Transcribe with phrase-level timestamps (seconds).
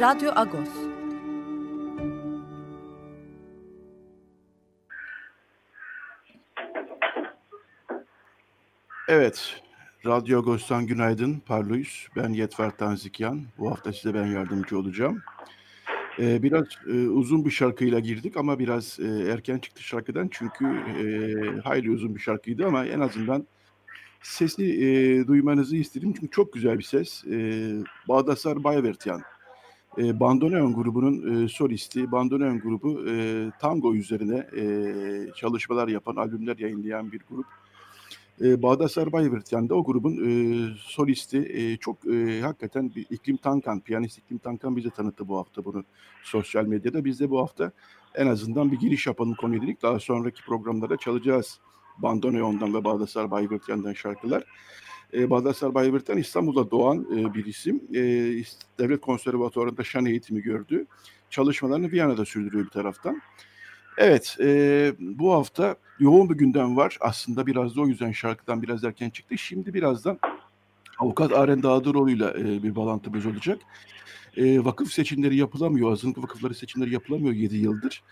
[0.00, 0.68] Radyo Agos.
[9.08, 9.62] Evet,
[10.06, 12.08] Radyo Agos'tan günaydın, parlıyız.
[12.16, 13.42] Ben Yetver Tanzikyan.
[13.58, 15.22] Bu hafta size ben yardımcı olacağım.
[16.18, 21.60] Ee, biraz e, uzun bir şarkıyla girdik ama biraz e, erken çıktı şarkıdan çünkü e,
[21.60, 23.46] hayli uzun bir şarkıydı ama en azından
[24.22, 27.24] sesi e, duymanızı istedim çünkü çok güzel bir ses.
[27.24, 27.70] E,
[28.08, 29.22] Bağdasar Bayvertyan
[29.98, 34.64] e, Bandoneon grubunun e, solisti, Bandoneon grubu e, tango üzerine e,
[35.36, 37.46] çalışmalar yapan, albümler yayınlayan bir grup.
[38.40, 40.30] E, Bağdat Bayvert de o grubun e,
[40.78, 41.38] solisti.
[41.38, 45.84] E, çok e, hakikaten bir iklim Tankan, piyanist iklim Tankan bize tanıttı bu hafta bunu
[46.22, 47.04] sosyal medyada.
[47.04, 47.72] Biz de bu hafta
[48.14, 49.82] en azından bir giriş yapalım konuya dedik.
[49.82, 51.60] Daha sonraki programlarda çalacağız
[51.98, 54.44] Bandoneon'dan ve Bağdat Bayvertyan'dan şarkılar.
[55.14, 57.82] E, Bağdat Bayburt'tan İstanbul'da doğan e, bir isim.
[57.94, 58.00] E,
[58.78, 60.86] Devlet Konservatuvarı'nda şan eğitimi gördü.
[61.30, 63.22] Çalışmalarını Viyana'da sürdürüyor bir taraftan.
[63.98, 66.98] Evet, e, bu hafta yoğun bir gündem var.
[67.00, 69.38] Aslında biraz da o yüzden şarkıdan biraz erken çıktı.
[69.38, 70.18] Şimdi birazdan
[70.98, 73.58] Avukat Aren Dağdıroğlu'yla e, bir bağlantımız olacak.
[74.36, 78.02] E, vakıf seçimleri yapılamıyor, azınlık vakıfları seçimleri yapılamıyor 7 yıldır.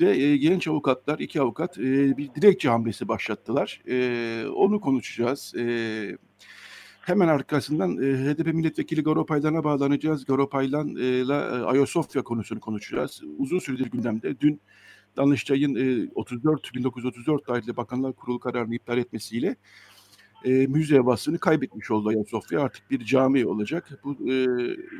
[0.00, 3.82] Ve e, genç avukatlar, iki avukat e, bir dilekçe hamlesi başlattılar.
[3.88, 5.54] E, onu konuşacağız.
[5.54, 6.16] E,
[7.06, 10.24] Hemen arkasından e, HDP milletvekili Garopaylan'a bağlanacağız.
[10.24, 13.22] Garopaylan'la e, Ayasofya konusunu konuşacağız.
[13.38, 14.40] Uzun süredir gündemde.
[14.40, 14.60] Dün
[15.16, 19.56] Danıştay'ın e, 34 1934 tarihli Bakanlar Kurulu kararını iptal etmesiyle
[20.44, 22.60] e, müze vasfını kaybetmiş oldu Ayasofya.
[22.60, 24.00] Artık bir cami olacak.
[24.04, 24.46] Bu e,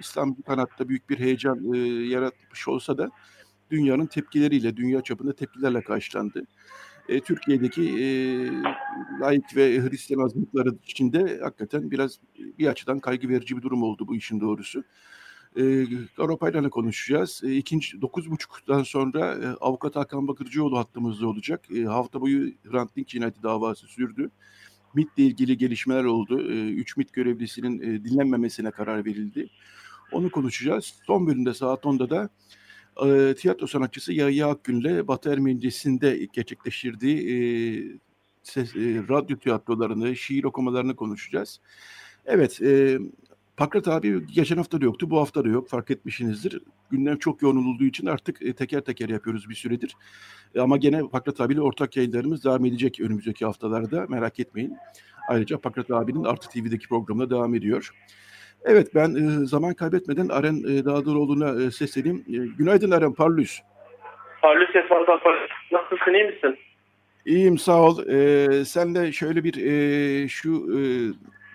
[0.01, 1.79] İslam kanatta büyük bir heyecan e,
[2.09, 3.11] yaratmış olsa da
[3.71, 6.45] dünyanın tepkileriyle, dünya çapında tepkilerle karşılandı
[7.09, 8.07] e, Türkiye'deki e,
[9.21, 12.19] laik ve Hristiyan azınlıkları içinde hakikaten biraz
[12.59, 14.85] bir açıdan kaygı verici bir durum oldu bu işin doğrusu.
[15.57, 17.41] E, Garopay'la konuşacağız.
[17.45, 21.65] E, ikinci, dokuz buçuktan sonra e, avukat Hakan Bakırcıoğlu hattımızda olacak.
[21.77, 24.31] E, hafta boyu Hrant Dink cinayeti davası sürdü.
[24.95, 26.41] MIT ile ilgili gelişmeler oldu.
[26.41, 29.49] E, üç MIT görevlisinin e, dinlenmemesine karar verildi.
[30.13, 30.95] Onu konuşacağız.
[31.07, 32.29] Son bölümde saat 10'da da
[33.37, 37.35] tiyatro sanatçısı Yahya Akgün'le Batı Ermenicesi'nde gerçekleştirdiği e,
[38.43, 41.61] ses, e, radyo tiyatrolarını, şiir okumalarını konuşacağız.
[42.27, 42.99] Evet, e,
[43.57, 45.69] Pakrat abi geçen hafta da yoktu, bu hafta da yok.
[45.69, 46.63] Fark etmişsinizdir.
[46.91, 49.97] Gündem çok yoğun olduğu için artık teker teker yapıyoruz bir süredir.
[50.59, 54.07] Ama gene Pakrat abiyle ortak yayınlarımız devam edecek önümüzdeki haftalarda.
[54.09, 54.77] Merak etmeyin.
[55.29, 57.91] Ayrıca Pakrat abinin Artı TV'deki programına devam ediyor.
[58.65, 62.25] Evet ben e, zaman kaybetmeden Aren e, Dağdıroğlu'na e, sesleneyim.
[62.29, 63.61] E, günaydın Aren Parlus.
[64.43, 65.21] Parlus Esman'dan
[65.73, 66.59] Nasılsın iyi misin?
[67.27, 68.07] İyiyim sağ ol.
[68.07, 70.81] E, senle şöyle bir e, şu e,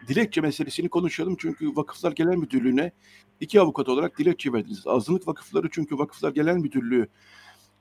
[0.08, 1.36] dilekçe meselesini konuşalım.
[1.40, 2.92] Çünkü Vakıflar Genel Müdürlüğü'ne
[3.40, 4.88] iki avukat olarak dilekçe verdiniz.
[4.88, 7.08] Azınlık vakıfları çünkü Vakıflar Genel Müdürlüğü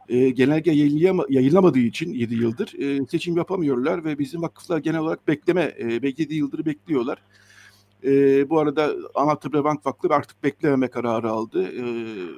[0.08, 0.70] e, genelge
[1.28, 6.34] yayınlamadığı için 7 yıldır e, seçim yapamıyorlar ve bizim vakıflar genel olarak bekleme, e, 7
[6.34, 7.18] yıldır bekliyorlar.
[8.04, 8.10] E,
[8.50, 11.62] bu arada Anadolu Bank Vakfı artık beklememe kararı aldı.
[11.62, 11.84] E,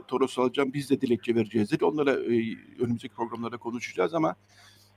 [0.09, 1.85] Toros alacağım biz de dilekçe vereceğiz dedi.
[1.85, 2.35] Onlara e,
[2.81, 4.37] önümüzdeki programlarda konuşacağız ama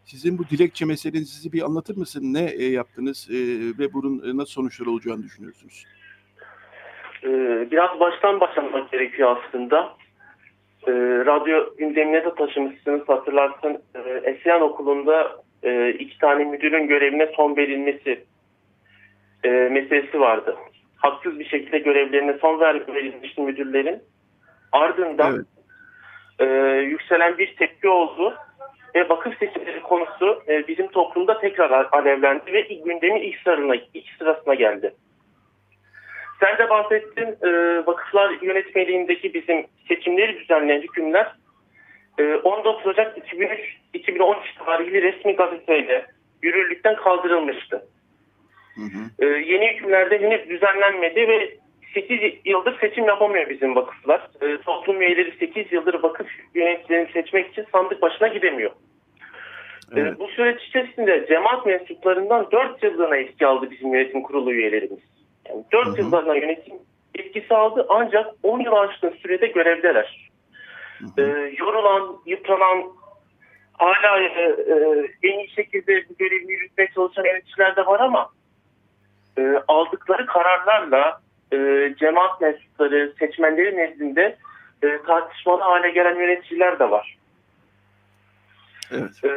[0.03, 2.33] sizin bu dilekçe meselenizi bir anlatır mısın?
[2.33, 3.35] Ne e, yaptınız e,
[3.79, 5.85] ve bunun e, nasıl sonuçlar olacağını düşünüyorsunuz?
[7.23, 9.93] Ee, biraz baştan başlamak gerekiyor aslında.
[10.87, 10.91] Ee,
[11.25, 13.81] radyo gündemine de taşımışsınız hatırlarsın.
[13.95, 18.23] Ee, Esyan Okulu'nda e, iki tane müdürün görevine son verilmesi
[19.43, 20.55] e, meselesi vardı.
[20.95, 24.01] Haksız bir şekilde görevlerine son verilmişti müdürlerin.
[24.71, 25.45] Ardından evet.
[26.39, 28.33] e, yükselen bir tepki oldu
[28.95, 34.05] ve vakıf seçimleri konusu e, bizim toplumda tekrar alevlendi ve ilk gündemin ilk sırasına, ilk
[34.19, 34.93] sırasına geldi.
[36.39, 41.35] Sen de bahsettin e, vakıflar yönetmeliğindeki bizim seçimleri düzenleyen hükümler
[42.17, 43.59] e, 19 Ocak 2003,
[43.93, 46.05] 2013 tarihli resmi gazeteyle
[46.41, 47.85] yürürlükten kaldırılmıştı.
[48.75, 49.09] Hı hı.
[49.19, 51.57] Ee, yeni hükümlerde henüz düzenlenmedi ve
[51.93, 54.29] 8 yıldır seçim yapamıyor bizim vakıflar.
[54.41, 58.71] Ee, toplum üyeleri 8 yıldır vakıf yöneticilerini seçmek için sandık başına gidemiyor.
[59.95, 60.19] Ee, evet.
[60.19, 64.99] bu süreç içerisinde cemaat mensuplarından 4 yıllığına eski aldı bizim yönetim kurulu üyelerimiz.
[65.49, 66.01] Yani 4 hı hı.
[66.01, 66.73] yıllarına yönetim
[67.15, 70.29] etkisi aldı ancak 10 yıl aşkın sürede görevdeler.
[70.99, 71.27] Hı hı.
[71.27, 72.83] E, yorulan, yıpranan,
[73.73, 78.29] hala e, e, en iyi şekilde bu görevini yürütmeye çalışan yöneticiler de var ama
[79.37, 81.21] e, aldıkları kararlarla
[81.53, 81.57] e,
[81.99, 84.37] cemaat mensupları, seçmenleri nezdinde
[84.83, 87.17] e, tartışmalı hale gelen yöneticiler de var.
[88.91, 89.23] Evet.
[89.23, 89.29] E,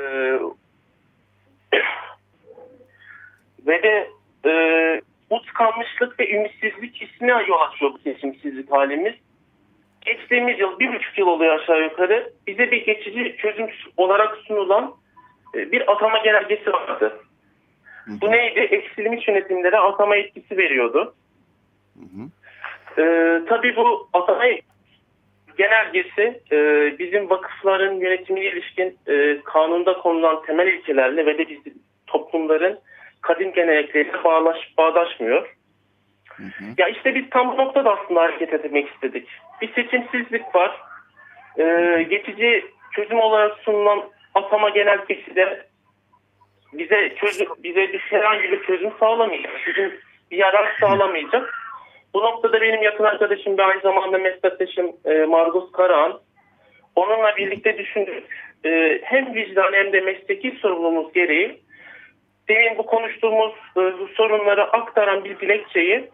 [3.66, 4.10] ve de
[4.44, 4.52] e,
[5.30, 9.14] bu tıkanmışlık ve ümitsizlik hissine yol açıyor bu seçimsizlik halimiz.
[10.00, 13.66] Geçtiğimiz yıl, bir buçuk yıl oluyor aşağı yukarı, bize bir geçici çözüm
[13.96, 14.94] olarak sunulan
[15.54, 17.20] e, bir atama genelgesi vardı.
[18.06, 18.60] Bu neydi?
[18.60, 21.14] Eksilmiş yönetimlere atama etkisi veriyordu.
[22.98, 24.44] Ee, tabii bu atama
[25.58, 26.58] genelgesi e,
[26.98, 31.74] bizim vakıfların yönetimine ilişkin e, kanunda konulan temel ilkelerle ve de bizim
[32.06, 32.78] toplumların
[33.20, 35.56] kadim gelenekleriyle bağlaş, bağdaşmıyor.
[36.30, 36.64] Hı hı.
[36.78, 39.28] Ya işte biz tam bu noktada aslında hareket etmek istedik.
[39.62, 40.80] Bir seçimsizlik var.
[41.58, 44.02] Ee, geçici çözüm olarak sunulan
[44.34, 45.66] atama genelgesi de
[46.78, 49.52] bize çözüm, bize bir herhangi bir çözüm sağlamayacak.
[49.66, 49.92] Bizim
[50.30, 51.54] bir yarar sağlamayacak.
[52.14, 56.20] Bu noktada benim yakın arkadaşım ve aynı zamanda meslektaşım e, Margus Karahan.
[56.96, 58.24] Onunla birlikte düşündük.
[58.64, 61.60] E, hem vicdan hem de mesleki sorumluluğumuz gereği
[62.48, 66.10] demin bu konuştuğumuz e, sorunları aktaran bir dilekçeyi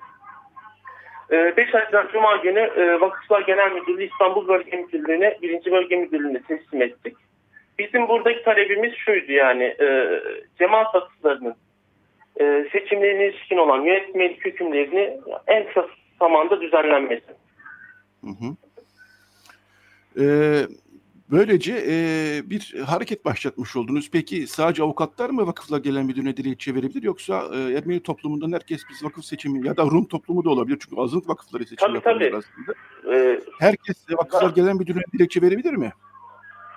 [1.32, 5.72] e, 5 Haziran Cuma günü e, Vakıflar Genel Müdürlüğü İstanbul Bölge Müdürlüğü'ne, 1.
[5.72, 7.16] Bölge Müdürlüğü'ne teslim ettik.
[7.86, 10.20] Bizim buradaki talebimiz şuydu yani e,
[10.58, 11.54] cemaat vakıflarının
[12.40, 15.86] e, seçimlerine ilişkin olan yönetmelik hükümlerini en kısa
[16.18, 17.26] zamanda düzenlenmesi.
[18.24, 18.56] Hı hı.
[20.20, 20.66] Ee,
[21.30, 21.94] böylece e,
[22.50, 24.10] bir hareket başlatmış oldunuz.
[24.12, 29.04] Peki sadece avukatlar mı vakıfla gelen müdürüne dilekçe verebilir yoksa e, Ermeni toplumundan herkes biz
[29.04, 32.36] vakıf seçimi ya da Rum toplumu da olabilir çünkü azınlık vakıfları seçim tabii, tabii.
[32.36, 32.74] aslında.
[33.14, 35.92] Ee, herkes vakıflar gelen müdürüne dilekçe verebilir mi?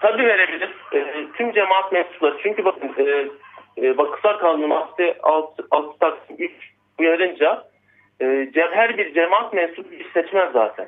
[0.02, 0.70] Tabii verebilir.
[0.94, 3.28] E, tüm cemaat mensupları çünkü bakın e,
[3.78, 6.52] e, Vakıflar Kanunu madde 6, 6 taksim 3
[7.00, 7.68] uyarınca
[8.22, 10.88] e, her bir cemaat mensubu bir seçmen zaten.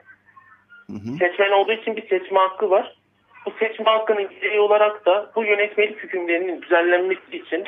[0.88, 1.18] Hı hı.
[1.19, 2.95] Seçmen olduğu için bir seçme hakkı var.
[3.45, 7.63] Bu seçme hakkının gereği olarak da bu yönetmelik hükümlerinin düzenlenmesi için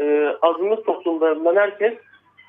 [0.00, 1.94] e, azınlık toplumlarından herkes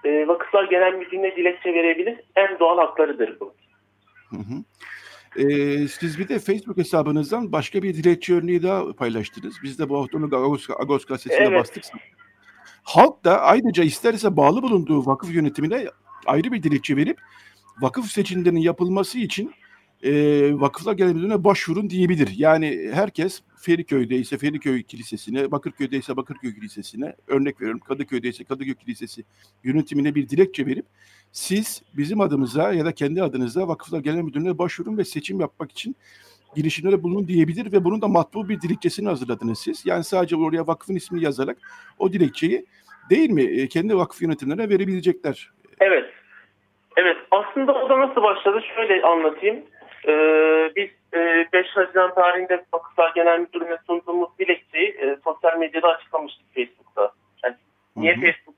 [0.05, 2.19] e, Vakıflar Genel Müdürlüğü'ne dilekçe verebilir.
[2.35, 3.53] En doğal haklarıdır bu.
[4.29, 4.63] Hı hı.
[5.37, 9.55] Ee, siz bir de Facebook hesabınızdan başka bir dilekçe örneği daha paylaştınız.
[9.63, 11.59] Biz de bu hafta onu Agos, Agos gazetesine evet.
[11.59, 11.83] bastık.
[12.83, 15.87] Halk da ayrıca isterse bağlı bulunduğu vakıf yönetimine
[16.25, 17.19] ayrı bir dilekçe verip
[17.81, 19.53] vakıf seçimlerinin yapılması için
[20.03, 20.11] e,
[20.59, 22.33] vakıflar genel başvurun diyebilir.
[22.37, 28.75] Yani herkes Feriköy'de ise Feriköy Kilisesi'ne, Bakırköy'de ise Bakırköy Kilisesi'ne, örnek veriyorum Kadıköy'de ise Kadıköy
[28.75, 29.23] Kilisesi
[29.63, 30.85] yönetimine bir dilekçe verip
[31.33, 35.95] siz bizim adımıza ya da kendi adınıza Vakıflar Genel Müdürlüğü'ne başvurun ve seçim yapmak için
[36.55, 39.85] girişimlere bulunun diyebilir ve bunun da matbu bir dilekçesini hazırladınız siz.
[39.85, 41.57] Yani sadece oraya vakfın ismini yazarak
[41.99, 42.65] o dilekçeyi
[43.09, 45.49] değil mi e, kendi vakıf yönetimlerine verebilecekler.
[45.79, 46.09] Evet.
[46.97, 49.63] Evet aslında o da nasıl başladı şöyle anlatayım.
[50.07, 56.53] Ee, biz e, 5 Haziran tarihinde Vakıflar Genel Müdürlüğü'ne sunduğumuz dilekçeyi e, sosyal medyada açıklamıştık
[56.53, 57.11] Facebook'ta.
[57.43, 57.55] Yani
[57.95, 58.52] niye Facebook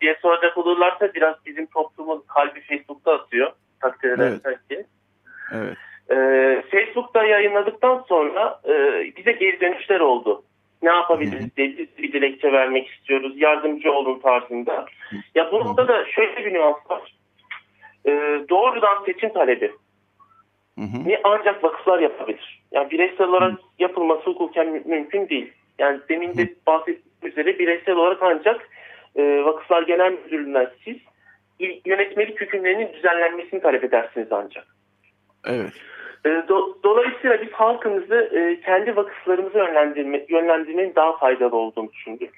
[0.00, 3.52] diye soracak olurlarsa biraz bizim toplumun kalbi Facebook'ta atıyor.
[3.80, 4.68] Takdir edersen evet.
[4.68, 4.86] ki.
[5.52, 5.76] Evet.
[6.10, 8.72] Ee, Facebook'ta yayınladıktan sonra e,
[9.16, 10.42] bize geri dönüşler oldu.
[10.82, 13.32] Ne yapabiliriz diye bir dilekçe vermek istiyoruz.
[13.36, 14.86] Yardımcı olun tarzında.
[15.34, 17.14] Ya bu noktada şöyle bir nüans var.
[18.06, 19.72] Ee, doğrudan seçim talebi.
[20.78, 21.18] Hı hı.
[21.24, 22.62] ancak vakıflar yapabilir.
[22.72, 25.52] Yani bireysel olarak yapılması hukuken mümkün değil.
[25.78, 28.68] Yani demin de bahsettiğim üzere bireysel olarak ancak
[29.18, 30.96] e, Vakıflar Genel Müdürlüğü'nden siz
[31.84, 34.66] yönetmelik hükümlerinin düzenlenmesini talep edersiniz ancak.
[35.46, 35.72] Evet.
[36.24, 42.30] E, do, dolayısıyla biz halkımızı e, kendi vakıflarımızı yönlendirme, yönlendirmenin daha faydalı olduğunu düşündük.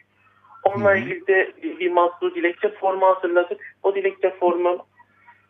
[0.65, 3.75] Onunla ilgili de bir, bir mazlu dilekçe formu hazırladık.
[3.83, 4.87] O dilekçe formu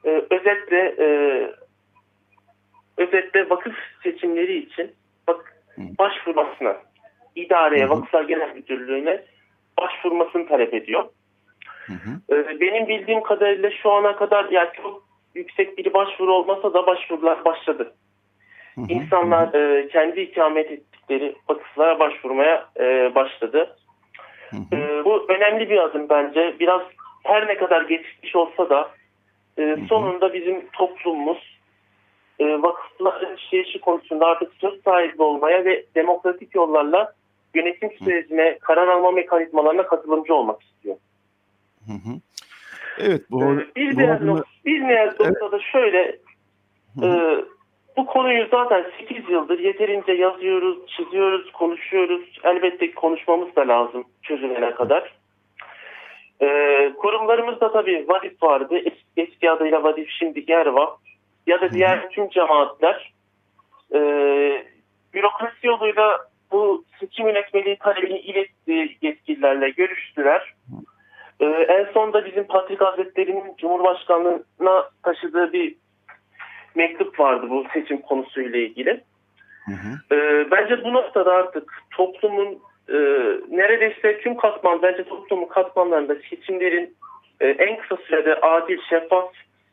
[0.05, 1.07] e, özetle e,
[2.97, 4.93] özetle vakıf seçimleri için
[5.29, 6.77] bak, başvurmasına
[7.35, 9.23] idareye, Vakıflar Genel Müdürlüğü'ne
[9.81, 11.05] başvurmasını talep ediyor.
[11.91, 12.37] Hı hı.
[12.37, 15.03] Ee, benim bildiğim kadarıyla şu ana kadar yani çok
[15.35, 17.95] yüksek bir başvuru olmasa da başvurular başladı.
[18.75, 18.87] Hı hı.
[18.89, 23.77] İnsanlar e, kendi ikamet ettikleri vakıflara başvurmaya e, başladı.
[24.51, 24.77] Hı hı.
[24.77, 26.57] E, bu önemli bir adım bence.
[26.61, 26.83] Biraz
[27.23, 28.91] her ne kadar geçmiş olsa da
[29.59, 31.61] e, sonunda bizim toplumumuz
[32.39, 37.13] e, vakıfların işleyişi konusunda artık söz sahibi olmaya ve demokratik yollarla
[37.55, 40.97] yönetim sürecine, karar alma mekanizmalarına katılımcı olmak istiyor.
[41.91, 42.21] Hı hı.
[42.99, 43.23] Evet.
[43.31, 45.67] Bu, ee, bir, diğer bu, bir diğer noktada evet.
[45.73, 46.19] şöyle
[47.03, 47.09] e,
[47.97, 52.41] bu konuyu zaten 8 yıldır yeterince yazıyoruz, çiziyoruz, konuşuyoruz.
[52.45, 55.21] Elbette konuşmamız da lazım çözülene kadar.
[56.43, 58.79] Ee, kurumlarımızda tabii Vadif vardı.
[58.79, 60.97] Eski, eski adıyla Vadif şimdi Gerva.
[61.47, 63.13] Ya da diğer tüm cemaatler
[63.95, 64.01] e,
[65.15, 66.19] bürokrasi yoluyla
[66.53, 70.55] bu seçim yönetmeliği talebini iletti yetkililerle görüştüler.
[71.41, 75.75] Ee, en son da bizim Patrik Hazretleri'nin Cumhurbaşkanlığına taşıdığı bir
[76.75, 79.01] mektup vardı bu seçim konusuyla ilgili.
[79.65, 80.15] Hı hı.
[80.15, 82.99] Ee, bence bu noktada artık toplumun e,
[83.49, 86.97] neredeyse tüm katman, bence toplumun katmanlarında seçimlerin
[87.41, 89.33] e, en kısa sürede adil, şeffaf,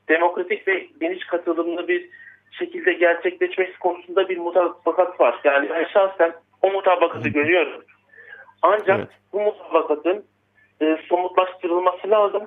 [0.09, 2.09] demokratik ve geniş katılımlı bir
[2.51, 5.39] şekilde gerçekleşmesi konusunda bir mutabakat var.
[5.43, 7.83] Yani ben şahsen o mutabakatı görüyorum.
[8.61, 9.09] Ancak evet.
[9.33, 10.25] bu mutabakatın
[10.81, 12.43] e, somutlaştırılması lazım.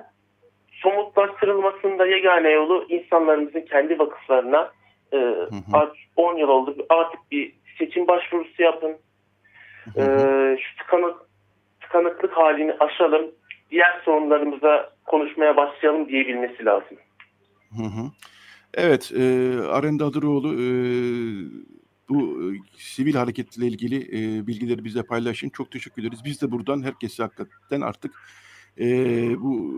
[0.71, 4.71] Somutlaştırılmasında yegane yolu insanlarımızın kendi vakıflarına
[5.11, 5.77] e, hı hı.
[5.77, 8.97] artık 10 yıl oldu artık bir seçim başvurusu yapın.
[9.93, 10.01] Hı hı.
[10.01, 11.15] E, şu tıkanık,
[11.81, 13.31] tıkanıklık halini aşalım.
[13.71, 16.97] Diğer sorunlarımıza konuşmaya başlayalım diyebilmesi lazım.
[17.77, 18.11] Hı hı.
[18.73, 19.21] Evet, e,
[19.71, 20.67] Arenda Adıroğlu e,
[22.11, 25.49] bu e, sivil hareketle ilgili e, bilgileri bize paylaşın.
[25.49, 26.19] Çok teşekkür ederiz.
[26.25, 28.11] Biz de buradan herkese hakikaten artık
[28.79, 28.85] e,
[29.41, 29.75] bu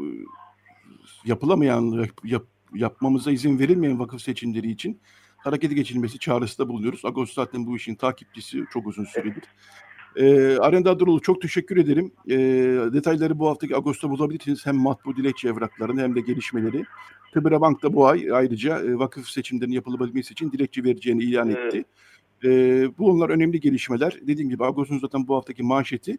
[1.25, 4.99] yapılamayan, yap, yapmamıza izin verilmeyen vakıf seçimleri için
[5.37, 7.05] harekete geçilmesi çağrısında bulunuyoruz.
[7.05, 9.43] Agos zaten bu işin takipçisi çok uzun süredir.
[10.15, 12.11] E, Arenda Adıroğlu çok teşekkür ederim.
[12.29, 12.37] E,
[12.93, 14.65] detayları bu haftaki Ağustos'ta bulabilirsiniz.
[14.65, 16.83] Hem matbu dilekçe evraklarını hem de gelişmeleri.
[17.33, 21.59] Tıbra Bank da bu ay ayrıca e, vakıf seçimlerinin yapılabilmesi için dilekçe vereceğini ilan etti.
[21.73, 21.85] Evet.
[22.43, 22.49] E,
[22.97, 24.13] bunlar önemli gelişmeler.
[24.21, 26.17] Dediğim gibi Ağustos'un zaten bu haftaki manşeti.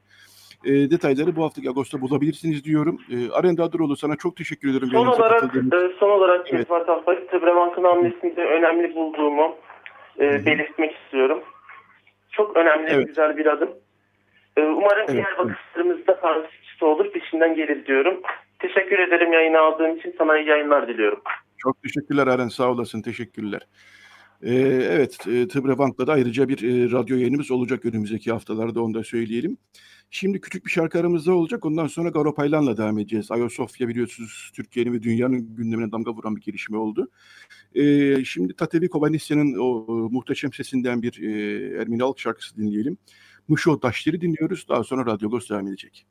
[0.64, 2.98] E, detayları bu haftaki Ağustos'ta bulabilirsiniz diyorum.
[3.10, 4.88] E, Arenda Adıroğlu sana çok teşekkür ederim.
[4.92, 6.68] Son olarak, e, son olarak evet.
[6.68, 7.54] Fatih Tıbra
[7.90, 9.56] hamlesinde önemli bulduğumu
[10.20, 11.42] e, belirtmek istiyorum.
[12.30, 13.06] Çok önemli, evet.
[13.06, 13.70] güzel bir adım.
[14.56, 15.10] E, umarım evet.
[15.10, 18.20] diğer vakıflarımızda tanrısı olur, peşinden gelir diyorum.
[18.58, 20.14] Teşekkür ederim yayını aldığım için.
[20.18, 21.20] Sana iyi yayınlar diliyorum.
[21.58, 22.48] Çok teşekkürler Aren.
[22.48, 23.02] Sağ olasın.
[23.02, 23.62] Teşekkürler.
[24.44, 24.52] Ee,
[24.90, 29.58] evet, e, Tıbrebank'ta da ayrıca bir e, radyo yayınımız olacak önümüzdeki haftalarda onu da söyleyelim.
[30.10, 31.64] Şimdi küçük bir şarkı aramızda olacak.
[31.64, 33.30] Ondan sonra Garo Paylan'la devam edeceğiz.
[33.30, 37.10] Ayasofya biliyorsunuz Türkiye'nin ve dünyanın gündemine damga vuran bir gelişme oldu.
[37.74, 42.98] Ee, şimdi Tatevi Kovanisyan'ın o e, muhteşem sesinden bir e, Ermeni halk şarkısı dinleyelim.
[43.48, 44.66] Muşo Taşları dinliyoruz.
[44.68, 46.06] Daha sonra Radyo Ghost devam edecek.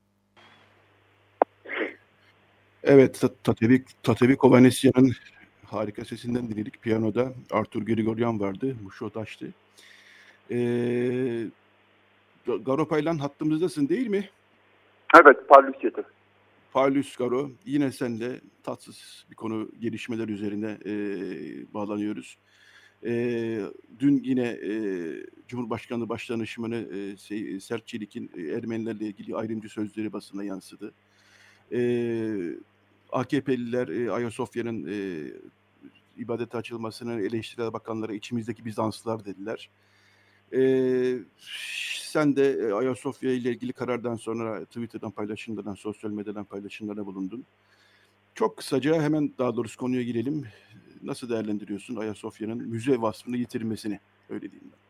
[2.83, 5.13] Evet, Tatevi, Tatevi Kovanesyan'ın
[5.73, 6.81] harika sesinden dinledik.
[6.81, 8.75] Piyanoda Arthur Grigoryan vardı.
[8.83, 9.53] Muşo Taş'tı.
[10.51, 11.45] Ee,
[12.45, 12.87] Garo
[13.19, 14.29] hattımızdasın değil mi?
[15.15, 16.05] Evet, Parlus Yeter.
[16.73, 20.93] Parlus Garo, yine senle tatsız bir konu gelişmeler üzerine e,
[21.73, 22.37] bağlanıyoruz.
[23.05, 23.11] E,
[23.99, 24.71] dün yine e,
[25.47, 26.75] Cumhurbaşkanlığı Başdanışmanı
[27.31, 30.93] e, Sert Çelik'in e, Ermenilerle ilgili ayrımcı sözleri basına yansıdı.
[31.71, 31.79] E,
[33.11, 34.95] AKP'liler e, Ayasofya'nın e,
[36.17, 39.69] ibadete açılmasını eleştiren bakanlara içimizdeki Bizanslılar dediler.
[40.53, 40.59] E,
[42.13, 47.45] sen de e, Ayasofya ile ilgili karardan sonra Twitter'dan paylaşımlardan, sosyal medyadan paylaşımlara bulundun.
[48.35, 50.47] Çok kısaca hemen daha doğrusu konuya girelim.
[51.03, 53.99] Nasıl değerlendiriyorsun Ayasofya'nın müze vasfını yitirmesini?
[54.29, 54.83] Öyle diyeyim ben.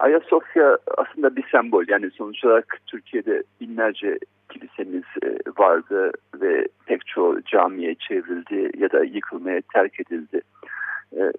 [0.00, 1.84] Ayasofya aslında bir sembol.
[1.88, 4.18] Yani sonuç olarak Türkiye'de binlerce
[4.52, 5.28] kilisemiz e,
[5.58, 10.40] vardı ve pek çoğu camiye çevrildi ya da yıkılmaya terk edildi.
[11.16, 11.32] E,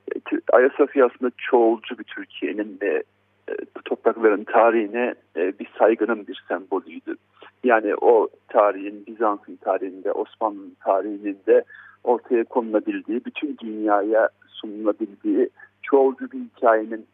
[0.51, 3.03] Ayasofya aslında çoğulcu bir Türkiye'nin ve
[3.49, 7.15] e, bu toprakların tarihine bir saygının bir sembolüydü.
[7.63, 11.63] Yani o tarihin Bizans'ın tarihinde, Osmanlı'nın tarihinin de
[12.03, 15.49] ortaya konulabildiği, bütün dünyaya sunulabildiği
[15.81, 17.05] çoğulcu bir hikayenin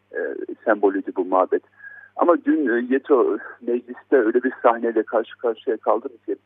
[0.64, 1.62] sembolüydü bu mabet.
[2.16, 6.36] Ama dün e, Yeto mecliste öyle bir sahneyle karşı karşıya kaldım ki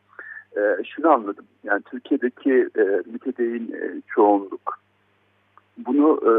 [0.57, 1.45] e, şunu anladım.
[1.63, 4.85] Yani Türkiye'deki e, mütedeyin e, çoğunluk
[5.77, 6.33] bunu e,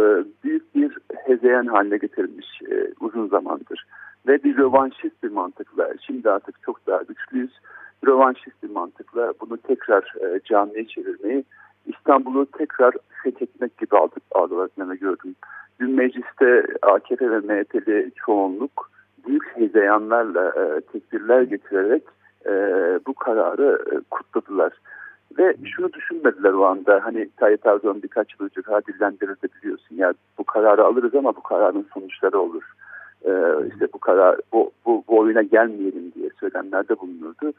[0.45, 3.87] büyük bir hezeyan haline getirmiş e, uzun zamandır.
[4.28, 7.52] Ve bir rövanşist bir mantıkla, şimdi artık çok daha güçlüyüz,
[8.06, 11.45] rövanşist bir mantıkla bunu tekrar e, camiye çevirmeyi,
[11.87, 13.97] İstanbul'u tekrar fethetmek gibi
[14.35, 15.35] algılarını gördüm.
[15.80, 18.90] Dün mecliste AKP ve MHP'li çoğunluk
[19.26, 22.02] büyük hezeyanlarla e, tekbirler getirerek
[22.47, 22.52] e,
[23.06, 24.73] bu kararı e, kutladılar.
[25.38, 30.14] Ve şunu düşünmediler o anda hani Tayyip Erdoğan birkaç yıl önce daha dillendirildi biliyorsun ya
[30.38, 32.62] bu kararı alırız ama bu kararın sonuçları olur.
[33.25, 37.52] Ee, işte bu karar bu, bu, bu oyuna gelmeyelim diye söylemlerde bulunurdu.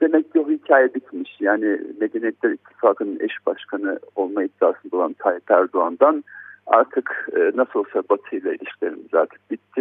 [0.00, 1.40] Demek ki o hikaye bitmiş.
[1.40, 6.24] Yani Medeniyetler İttifakı'nın eş başkanı olma iddiasında olan Tayyip Erdoğan'dan
[6.66, 9.79] artık e, nasıl olsa Batı ile ilişkilerimiz artık bitti.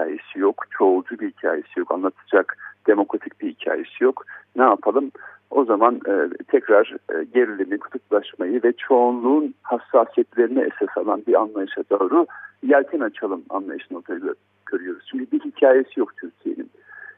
[0.00, 0.64] Hikayesi yok.
[0.70, 1.90] Çoğulcu bir hikayesi yok.
[1.90, 4.24] Anlatacak demokratik bir hikayesi yok.
[4.56, 5.10] Ne yapalım?
[5.50, 12.26] O zaman e, tekrar e, gerilimi, kutuplaşmayı ve çoğunluğun hassasiyetlerini esas alan bir anlayışa doğru
[12.62, 14.20] yelken açalım anlayışını ortaya
[14.66, 15.06] görüyoruz.
[15.10, 16.70] Çünkü bir hikayesi yok Türkiye'nin.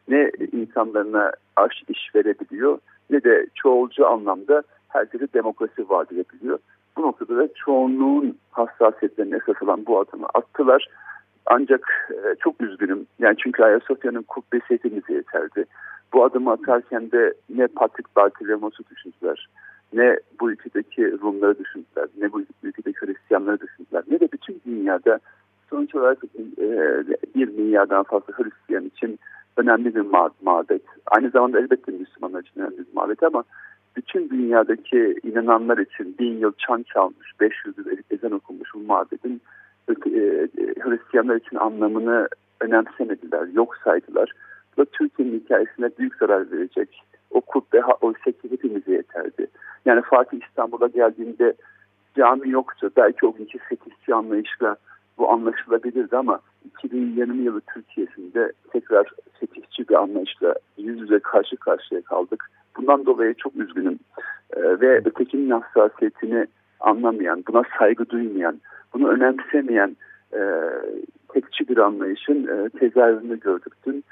[0.08, 2.78] Ne insanlarına aş iş verebiliyor
[3.10, 6.58] ne de çoğulcu anlamda herkese demokrasi vaat edebiliyor.
[6.96, 10.88] Bu noktada da çoğunluğun hassasiyetlerini esas alan bu adımı attılar.
[11.46, 13.06] Ancak e, çok üzgünüm.
[13.18, 15.64] Yani çünkü Ayasofya'nın kubbesi hepimize yeterdi.
[16.12, 19.48] Bu adımı atarken de ne Patrick Bartolomeos'u düşündüler,
[19.92, 25.18] ne bu ülkedeki Rumları düşündüler, ne bu ülkedeki Hristiyanları düşündüler, ne de bütün dünyada
[25.70, 26.18] sonuç olarak
[26.58, 26.66] e,
[27.34, 29.18] bir milyardan fazla Hristiyan için
[29.56, 30.06] önemli bir
[30.42, 30.82] mabet.
[31.06, 33.44] Aynı zamanda elbette Müslümanlar için önemli bir mabet ama
[33.96, 39.42] bütün dünyadaki inananlar için bin yıl çan çalmış, 500 yıl ezan okunmuş bu mabetin
[40.80, 42.28] Hristiyanlar için anlamını
[42.60, 44.32] önemsemediler, yok saydılar.
[44.76, 47.02] Bu Türkiye'nin hikayesine büyük zarar verecek.
[47.30, 49.46] O kubbe oysa ki hepimize yeterdi.
[49.84, 51.54] Yani Fatih İstanbul'a geldiğinde
[52.16, 52.90] cami yoktu.
[52.96, 54.76] Belki o günkü fetişçi anlayışla
[55.18, 62.50] bu anlaşılabilirdi ama 2020 yılı Türkiye'sinde tekrar fetişçi bir anlayışla yüz yüze karşı karşıya kaldık.
[62.76, 63.98] Bundan dolayı çok üzgünüm.
[64.56, 66.46] Ee, ve ötekinin hassasiyetini
[66.80, 68.60] anlamayan, buna saygı duymayan,
[68.94, 69.96] bunu önemsemeyen
[70.34, 70.40] e,
[71.28, 74.04] tekçi bir anlayışın e, tezahürünü gördük dün.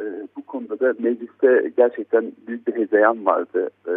[0.00, 0.04] E,
[0.36, 3.70] bu konuda da mecliste gerçekten büyük bir hezeyan vardı.
[3.88, 3.94] E,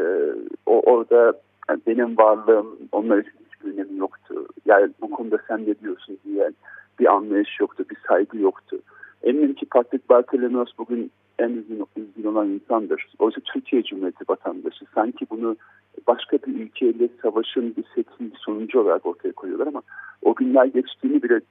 [0.66, 1.34] o orada
[1.70, 4.48] yani benim varlığım onlar için hiçbir önemi yoktu.
[4.66, 6.52] Yani bu konuda sen ne diyorsun diye
[7.00, 8.80] bir anlayış yoktu, bir saygı yoktu.
[9.24, 11.12] Eminim ki Patrick Bartolomeos bugün
[11.44, 13.08] en üzgün, üzgün olan insandır.
[13.20, 14.86] Oysa Türkiye Cumhuriyeti vatandaşı.
[14.96, 15.56] Sanki bunu
[16.08, 17.84] başka bir ülkeyle savaşın bir
[18.20, 19.82] bir sonucu olarak ortaya koyuyorlar ama
[20.22, 21.42] o günler geçtiğini bile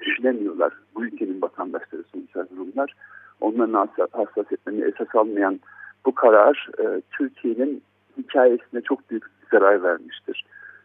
[0.00, 0.72] düşünemiyorlar.
[0.94, 2.94] Bu ülkenin vatandaşları sonuçta durumlar.
[3.40, 5.60] Onların hassasiyetlerini esas almayan
[6.06, 7.82] bu karar e, Türkiye'nin
[8.18, 10.44] hikayesine çok büyük zarar vermiştir.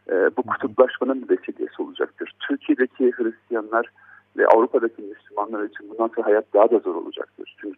[0.09, 2.35] E, bu kutuplaşmanın bir vesilesi olacaktır.
[2.47, 3.85] Türkiye'deki Hristiyanlar
[4.37, 7.34] ve Avrupa'daki Müslümanlar için bundan sonra hayat daha da zor olacaktır.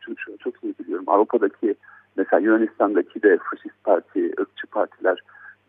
[0.08, 1.06] Çünkü şunu çok iyi biliyorum.
[1.08, 1.76] Avrupa'daki
[2.16, 5.24] mesela Yunanistan'daki de faşist parti, ırkçı partiler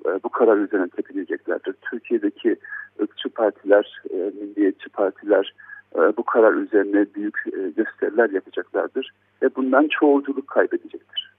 [0.06, 1.74] e, bu karar üzerine tepineceklerdir.
[1.90, 2.56] Türkiye'deki
[3.02, 5.54] ırkçı partiler, e, milliyetçi partiler
[5.94, 11.32] e, bu karar üzerine büyük e, gösteriler yapacaklardır ve bundan çoğulculuk kaybedecektir.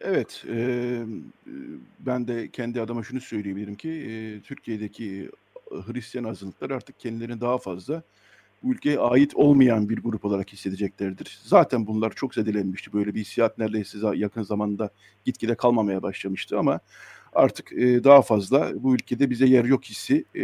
[0.00, 0.56] Evet, e,
[2.00, 5.30] ben de kendi adıma şunu söyleyebilirim ki e, Türkiye'deki
[5.70, 8.02] Hristiyan azınlıklar artık kendilerini daha fazla
[8.62, 11.38] bu ülkeye ait olmayan bir grup olarak hissedeceklerdir.
[11.44, 12.92] Zaten bunlar çok zedelenmişti.
[12.92, 14.90] Böyle bir hissiyat neredeyse yakın zamanda
[15.24, 16.80] gitgide kalmamaya başlamıştı ama
[17.32, 20.42] artık e, daha fazla bu ülkede bize yer yok hissi e,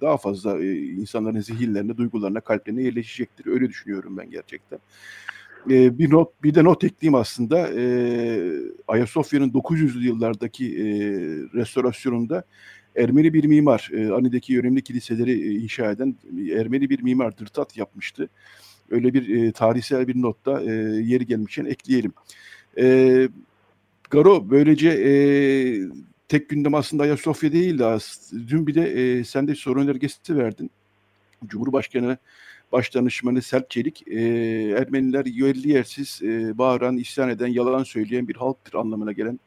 [0.00, 3.46] daha fazla e, insanların zihinlerine, duygularına, kalplerine yerleşecektir.
[3.46, 4.78] Öyle düşünüyorum ben gerçekten.
[5.70, 7.68] E, bir not, bir de not ekleyeyim aslında.
[7.68, 7.82] E,
[8.88, 10.84] Ayasofya'nın 900'lü yıllardaki e,
[11.54, 12.44] restorasyonunda
[12.96, 16.16] Ermeni bir mimar, e, Ani'deki önemli kiliseleri e, inşa eden
[16.52, 18.28] Ermeni bir mimar Dırtat yapmıştı.
[18.90, 20.70] Öyle bir e, tarihsel bir notta e,
[21.02, 22.12] yeri gelmişken ekleyelim.
[22.78, 23.28] E,
[24.10, 25.12] Garo böylece e,
[26.28, 27.84] tek gündem aslında Ayasofya değildi.
[28.48, 30.70] Dün bir de e, sen de sorun önergesi verdin.
[31.46, 32.18] Cumhurbaşkanı
[32.72, 34.20] Başdanışmanı Selçuk Çelik, e,
[34.78, 39.40] Ermeniler yerli yersiz e, bağıran, isyan eden, yalan söyleyen bir halktır anlamına gelen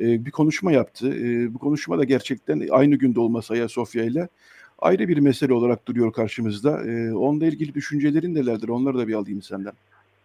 [0.00, 1.14] e, bir konuşma yaptı.
[1.14, 4.28] E, bu konuşma da gerçekten aynı günde olması Ayasofya ile
[4.78, 6.84] ayrı bir mesele olarak duruyor karşımızda.
[6.86, 8.68] E, onunla ilgili düşüncelerin nelerdir?
[8.68, 9.72] Onları da bir alayım senden.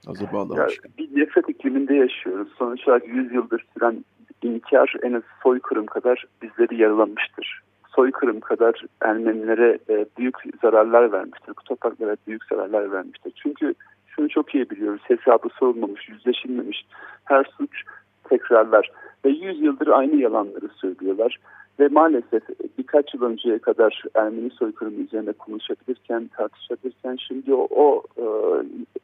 [0.06, 0.92] Hazır bağlamışken.
[0.98, 2.48] Bir nefret ikliminde yaşıyoruz.
[2.58, 4.06] Sonuç olarak 100 yıldır süren
[4.44, 7.62] inkar en az soykırım kadar bizleri yaralamıştır.
[7.96, 11.54] Soykırım kadar Ermenilere e, büyük zararlar vermiştir.
[11.66, 13.34] Topraklara büyük zararlar vermiştir.
[13.44, 13.74] Çünkü
[14.08, 15.02] şunu çok iyi biliyoruz.
[15.04, 16.86] Hesabı sorulmamış, yüzleşilmemiş
[17.26, 17.84] her suç
[18.30, 18.92] tekrarlar.
[19.26, 21.38] Ve 100 yıldır aynı yalanları söylüyorlar.
[21.80, 22.44] Ve maalesef
[22.78, 28.26] birkaç yıl önceye kadar Ermeni soykırımı üzerine konuşabilirken, tartışabilirken şimdi o, o, e,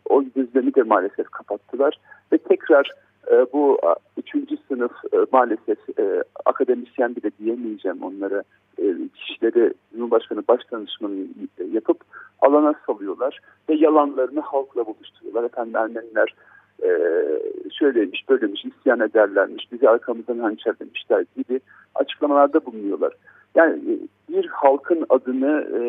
[0.09, 1.99] o gözlemi de maalesef kapattılar.
[2.33, 2.89] Ve tekrar
[3.31, 3.79] e, bu
[4.17, 5.77] üçüncü sınıf e, maalesef
[6.45, 8.43] akademisyen bile diyemeyeceğim onlara
[9.15, 11.15] kişileri Cumhurbaşkanı Başdanışmanı
[11.71, 11.97] yapıp
[12.41, 15.43] alana salıyorlar ve yalanlarını halkla buluşturuyorlar.
[15.43, 16.35] Efendim Ermeniler
[16.83, 16.89] e,
[17.79, 21.59] şöyleymiş böylemiş isyan ederlermiş bizi arkamızdan hançerlemişler gibi
[21.95, 23.13] açıklamalarda bulunuyorlar.
[23.55, 23.93] Yani e,
[24.33, 25.81] bir halkın adını e,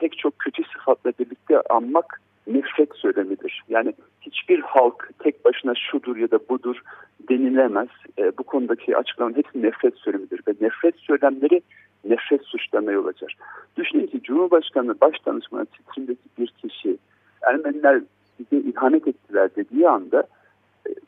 [0.00, 3.62] pek çok kötü sıfatla birlikte anmak nefret söylemidir.
[3.68, 6.82] Yani hiçbir halk tek başına şudur ya da budur
[7.28, 7.88] denilemez.
[8.18, 11.62] E, bu konudaki açıklamanın hepsi nefret söylemidir ve nefret söylemleri
[12.04, 13.36] nefret suçlarına yol açar.
[13.76, 16.98] Düşünün ki Cumhurbaşkanı Başdanışmanı titrindeki bir kişi
[17.42, 18.02] Ermeniler
[18.38, 20.24] bize ihanet ettiler dediği anda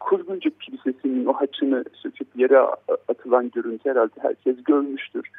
[0.01, 2.59] Kuzguncuk Kilisesi'nin o haçını söküp yere
[3.09, 5.31] atılan görüntü herhalde herkes görmüştür.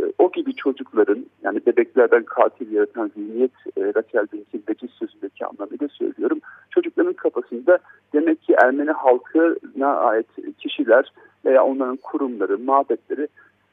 [0.00, 5.88] E, o gibi çocukların yani bebeklerden katil yaratan zihniyet e, Raquel Dink'in veciz sözündeki anlamıyla
[5.88, 6.40] söylüyorum.
[6.70, 7.78] Çocukların kafasında
[8.12, 10.26] demek ki Ermeni halkına ait
[10.58, 11.12] kişiler
[11.44, 13.28] veya onların kurumları, mabetleri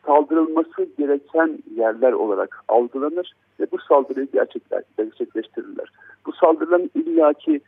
[0.05, 4.27] saldırılması gereken yerler olarak algılanır ve bu saldırıyı
[4.97, 5.91] gerçekleştirirler.
[6.25, 7.61] Bu saldırıların illaki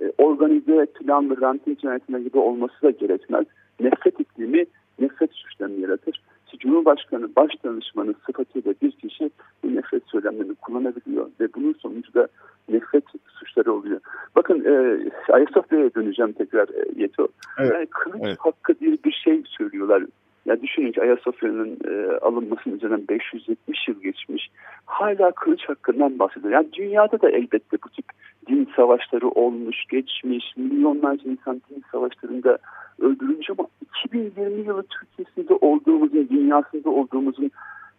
[0.00, 3.46] e, organize, planlı, ranting yönetme gibi olması da gerekmez.
[3.80, 4.66] Nefret iklimi
[5.00, 6.22] nefret suçlarını yaratır.
[6.46, 9.30] Ki Cumhurbaşkanı baş danışmanı sıfatıyla bir kişi
[9.62, 12.28] bu nefret söylemlerini kullanabiliyor ve bunun sonucu da
[12.68, 14.00] nefret suçları oluyor.
[14.36, 14.98] Bakın e,
[15.32, 17.28] Ayasofya'ya döneceğim tekrar e, Yeto.
[17.58, 17.72] Evet.
[17.74, 18.38] Yani kılıç evet.
[18.38, 20.02] hakkı diye bir şey söylüyorlar.
[20.48, 24.50] Ya düşünün ki Ayasofya'nın e, alınmasının üzerinden 570 yıl geçmiş.
[24.86, 26.52] Hala kılıç hakkından bahsediyor.
[26.52, 28.04] Yani dünyada da elbette bu tip
[28.48, 30.56] din savaşları olmuş, geçmiş.
[30.56, 32.58] Milyonlarca insan din savaşlarında
[32.98, 33.66] öldürülmüş ama
[34.04, 37.50] 2020 yılı Türkiye'sinde olduğumuzun, dünyasında olduğumuzun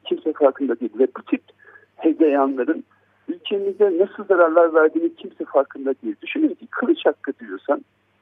[0.05, 0.91] kimse farkında değil.
[0.99, 1.41] Ve bu tip
[1.95, 2.83] hezeyanların
[3.27, 6.15] ülkemize nasıl zararlar verdiğini kimse farkında değil.
[6.21, 7.81] Düşünün ki kılıç hakkı diyorsan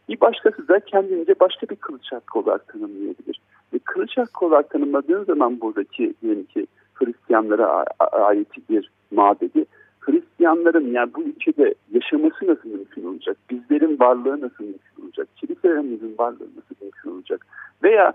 [0.10, 3.40] bir başkası da kendince başka bir kılıç hakkı olarak tanımlayabilir.
[3.74, 9.66] Ve kılıç olarak tanımladığın zaman buradaki diyelim ki Hristiyanlara ait bir mabedi
[10.00, 13.38] Hristiyanların yani bu ülkede yaşaması nasıl mümkün olacak?
[13.50, 15.28] Bizlerin varlığı nasıl mümkün olacak?
[15.36, 17.46] Kiliselerimizin varlığı nasıl mümkün olacak?
[17.84, 18.14] Veya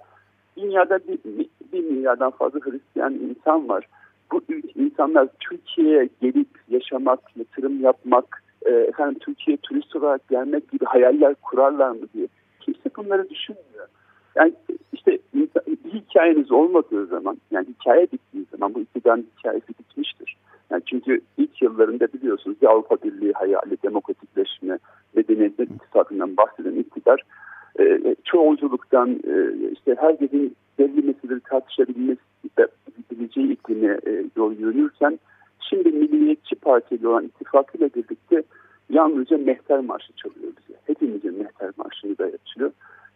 [0.56, 1.18] dünyada bir,
[1.72, 3.88] bir milyardan fazla Hristiyan insan var.
[4.32, 4.42] Bu
[4.74, 11.90] insanlar Türkiye'ye gelip yaşamak, yatırım yapmak, e, efendim Türkiye'ye turist olarak gelmek gibi hayaller kurarlar
[11.90, 12.26] mı diye.
[12.60, 13.86] Kimse bunları düşünmüyor.
[14.36, 14.52] Yani
[14.92, 15.48] işte bir
[15.92, 20.36] hikayeniz olmadığı zaman, yani hikaye bittiği zaman bu iktidarın hikayesi bitmiştir.
[20.70, 24.78] Yani çünkü ilk yıllarında biliyorsunuz bir Avrupa Birliği hayali, demokratikleşme,
[25.16, 27.22] medeniyet ittifakından bahseden iktidar
[27.80, 32.20] e, çoğulculuktan e, işte herkesin belli meseleleri tartışabilmesi
[33.62, 35.18] iklime e, yol yürürken
[35.60, 38.42] şimdi Milliyetçi Parti ile olan ittifakıyla birlikte
[38.90, 40.78] yalnızca mehter marşı çalıyor bize.
[40.86, 42.70] Hepimizin mehter marşını dayatıyor.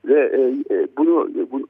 [0.07, 1.67] Ve e, e bunu, bu,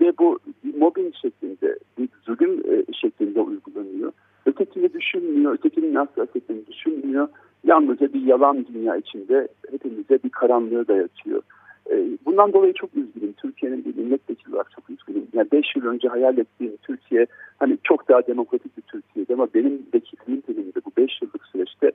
[0.00, 0.38] ve bu
[0.78, 4.12] mobbing şeklinde, bir zulüm e, şeklinde uygulanıyor.
[4.46, 7.28] Ötekini düşünmüyor, ötekinin hassasiyetini düşünmüyor.
[7.64, 11.42] Yalnızca bir yalan dünya içinde hepimize bir karanlığı dayatıyor.
[11.90, 13.32] E, bundan dolayı çok üzgünüm.
[13.32, 15.26] Türkiye'nin bir milletvekili olarak çok üzgünüm.
[15.32, 17.26] Yani 5 yıl önce hayal ettiğim Türkiye
[17.58, 21.92] hani çok daha demokratik bir Türkiye'di ama benim vekilliğim döneminde bu 5 yıllık süreçte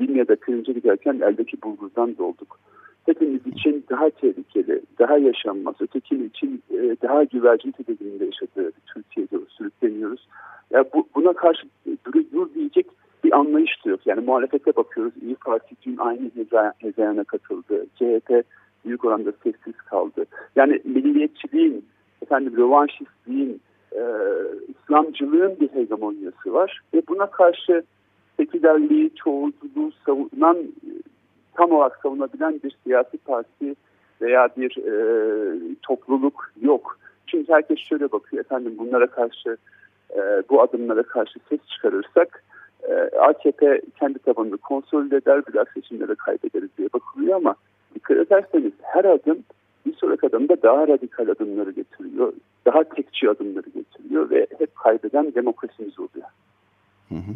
[0.00, 2.58] Linya'da pirince giderken eldeki bulgurdan dolduk.
[3.06, 10.28] Hepimiz için daha tehlikeli, daha yaşanmaz, ötekinin için e, daha güvercin tedirginliğinde yaşadığı Türkiye'de sürükleniyoruz.
[10.70, 11.66] Ya bu, buna karşı
[12.04, 12.86] dur, dur diyecek
[13.24, 14.00] bir anlayış da yok.
[14.06, 15.12] Yani muhalefete bakıyoruz.
[15.22, 16.30] İyi Parti dün aynı
[16.78, 17.86] hezayana katıldı.
[17.96, 18.44] CHP
[18.84, 20.24] büyük oranda sessiz kaldı.
[20.56, 21.84] Yani milliyetçiliğin,
[22.22, 23.60] efendim rövanşistliğin,
[23.92, 24.02] e,
[24.68, 26.80] İslamcılığın bir hegemonyası var.
[26.94, 27.82] Ve buna karşı
[28.36, 30.56] sekülerliği, çoğulculuğu savunan,
[31.56, 33.74] tam olarak savunabilen bir siyasi parti
[34.20, 34.94] veya bir e,
[35.82, 36.98] topluluk yok.
[37.26, 39.56] Çünkü herkes şöyle bakıyor, efendim bunlara karşı
[40.10, 42.44] e, bu adımlara karşı ses çıkarırsak
[42.88, 47.54] e, AKP kendi tabanını konsolide eder, biraz seçimleri kaybederiz diye bakılıyor ama
[47.94, 49.38] dikkat ederseniz her adım
[49.86, 52.32] bir sonraki adımda daha radikal adımları getiriyor,
[52.66, 56.28] daha tekçi adımları getiriyor ve hep kaybeden demokrasimiz oluyor.
[57.08, 57.34] Hı hı.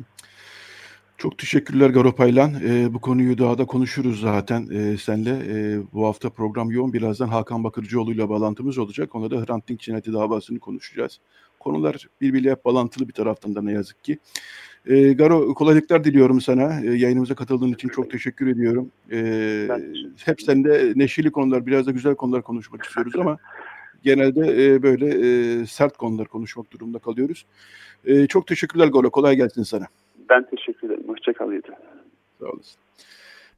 [1.19, 2.55] Çok teşekkürler Garopaylan.
[2.65, 5.31] E, bu konuyu daha da konuşuruz zaten e, senle.
[5.31, 6.93] E, bu hafta program yoğun.
[6.93, 9.15] Birazdan Hakan Bakırcıoğlu ile bağlantımız olacak.
[9.15, 11.21] Ona da Hrant Dink cinayeti davasını konuşacağız.
[11.61, 14.19] Konular birbiriyle bağlantılı bir taraftan da ne yazık ki.
[14.87, 16.81] E, Garo kolaylıklar diliyorum sana.
[16.81, 18.91] E, yayınımıza katıldığın için çok teşekkür ediyorum.
[19.13, 19.69] E,
[20.25, 23.39] hep sende neşeli konular, biraz da güzel konular konuşmak istiyoruz ama
[24.03, 27.47] genelde e, böyle e, sert konular konuşmak durumunda kalıyoruz.
[28.05, 29.11] E, çok teşekkürler Garo.
[29.11, 29.87] Kolay gelsin sana.
[30.31, 31.09] Ben teşekkür ederim.
[31.09, 31.77] Hoşçakal Yeter.
[32.41, 32.81] Sağ olasın.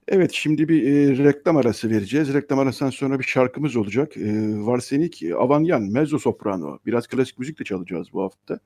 [0.09, 2.35] Evet şimdi bir e, reklam arası vereceğiz.
[2.35, 4.17] Reklam arasından sonra bir şarkımız olacak.
[4.17, 4.31] E,
[4.67, 6.79] Varsenik Avanyan, mezzo soprano.
[6.87, 8.61] Biraz klasik müzik de çalacağız bu hafta.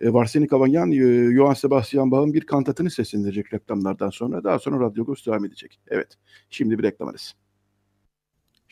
[0.00, 4.44] E, Varsenik Avanyan, e, Johann Sebastian Bach'ın bir kantatını seslendirecek reklamlardan sonra.
[4.44, 5.80] Daha sonra Radyo Agos devam edecek.
[5.88, 6.08] Evet,
[6.50, 7.36] şimdi bir reklam arası.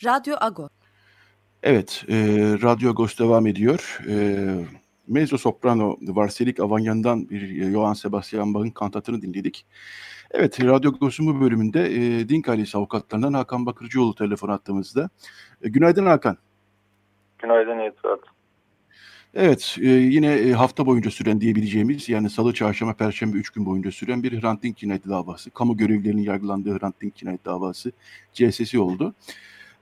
[0.04, 0.68] Radyo Agos.
[1.62, 2.14] Evet, e,
[2.62, 3.98] Radyo Agos devam ediyor.
[4.08, 4.46] E,
[5.08, 9.66] mezzo soprano Varselik Avanyan'dan bir Johann Sebastian Bach'ın kantatını dinledik.
[10.30, 15.10] Evet, Radyo Agos'un bu bölümünde e, Dink ailesi avukatlarından Hakan Bakırcıoğlu telefon attığımızda.
[15.62, 16.36] E, günaydın Hakan.
[17.38, 18.20] Günaydın Yetvat.
[19.34, 23.90] Evet, e, yine e, hafta boyunca süren diyebileceğimiz yani salı, çarşamba, perşembe üç gün boyunca
[23.90, 25.50] süren bir Hrant Dink cinayeti davası.
[25.50, 27.92] Kamu görevlilerinin yargılandığı Hrant Dink cinayeti davası
[28.32, 29.14] CSS'i oldu.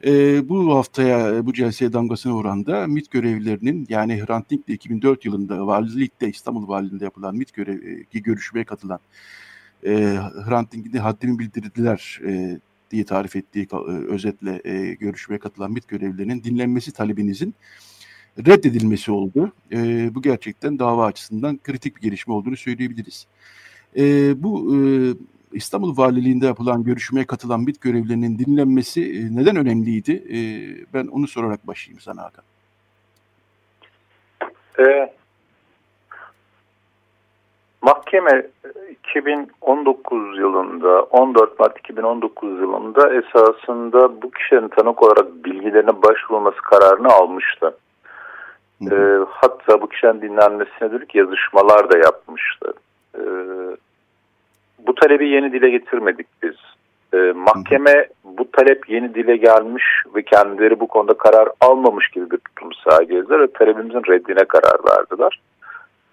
[0.05, 5.67] E, bu haftaya bu celseye damgasını vuran da MİT görevlilerinin yani Hrant Dink'le 2004 yılında
[5.67, 8.99] valilikte İstanbul Valiliğinde yapılan MİT görevi, görüşmeye katılan
[9.87, 9.93] e,
[10.47, 12.59] Hrant Dink'in haddini bildirdiler e,
[12.90, 17.55] diye tarif ettiği e, özetle e, görüşmeye katılan MİT görevlilerinin dinlenmesi talebinizin
[18.38, 19.53] reddedilmesi oldu.
[19.73, 23.27] E, bu gerçekten dava açısından kritik bir gelişme olduğunu söyleyebiliriz.
[23.97, 24.03] E,
[24.43, 24.79] bu e,
[25.55, 30.12] İstanbul Valiliğinde yapılan görüşmeye katılan MİT görevlilerinin dinlenmesi e, neden önemliydi?
[30.12, 30.38] E,
[30.95, 32.45] ben onu sorarak başlayayım sana Hakan.
[34.79, 35.12] E,
[37.83, 38.47] mahkeme
[39.07, 47.77] 2019 yılında 14 Mart 2019 yılında esasında bu kişilerin tanık olarak bilgilerine başvurulması kararını almıştı.
[48.90, 48.97] E,
[49.29, 52.73] hatta bu kişinin dinlenmesine dönük yazışmalar da yapmıştı.
[53.14, 53.23] E,
[54.87, 56.57] bu talebi yeni dile getirmedik biz.
[57.14, 62.38] E, mahkeme bu talep yeni dile gelmiş ve kendileri bu konuda karar almamış gibi bir
[62.38, 65.40] tutum sergilediler ve talebimizin reddine karar verdiler.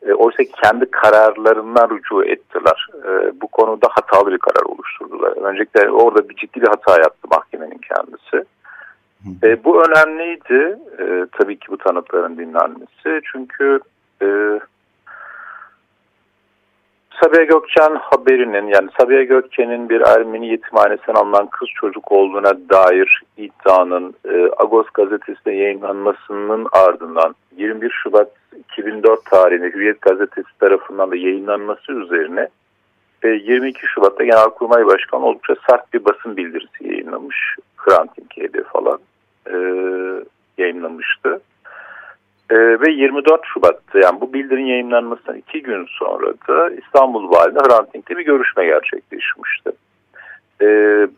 [0.07, 2.87] E, oysa kendi kararlarından rücu ettiler.
[3.05, 5.31] E, bu konuda hatalı bir karar oluşturdular.
[5.31, 8.47] Öncelikle orada bir ciddi bir hata yaptı mahkemenin kendisi.
[9.43, 13.21] E, bu önemliydi e, tabii ki bu tanıkların dinlenmesi.
[13.31, 13.79] Çünkü
[14.21, 14.27] e,
[17.23, 24.13] Sabiha Gökçen haberinin yani Sabiha Gökçen'in bir Ermeni yetimhanesinden alınan kız çocuk olduğuna dair iddianın
[24.29, 32.47] e, Agos gazetesinde yayınlanmasının ardından 21 Şubat 2004 tarihinde Hürriyet gazetesi tarafından da yayınlanması üzerine
[33.23, 37.55] e, 22 Şubat'ta Genelkurmay Başkanı oldukça sert bir basın bildirisi yayınlamış.
[37.77, 38.99] Hrant Dink'e falan
[39.47, 39.55] e,
[40.57, 41.41] yayınlamıştı.
[42.51, 47.93] E, ve 24 Şubat'ta yani bu bildirin yayınlanmasından iki gün sonra da İstanbul Valide Hrant
[47.93, 49.71] Dink'te bir görüşme gerçekleşmişti.
[50.61, 50.67] E,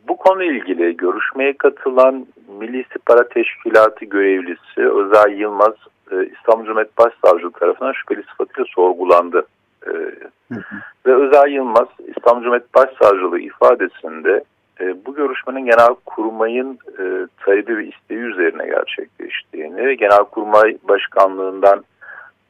[0.08, 2.26] bu konuyla ilgili görüşmeye katılan
[2.60, 5.74] Milli İstihbarat Teşkilatı görevlisi Özel Yılmaz
[6.12, 9.46] e, İstanbul Cumhuriyet Başsavcılığı tarafından şüpheli sıfatıyla sorgulandı.
[9.88, 10.76] E, hı hı.
[11.06, 14.44] Ve Özel Yılmaz İstanbul Cumhuriyet Başsavcılığı ifadesinde
[14.82, 17.04] e, bu görüşmenin genel kurmayın e,
[17.46, 21.84] talebi ve isteği üzerine gerçekleştiğini, genel kurmay başkanlığından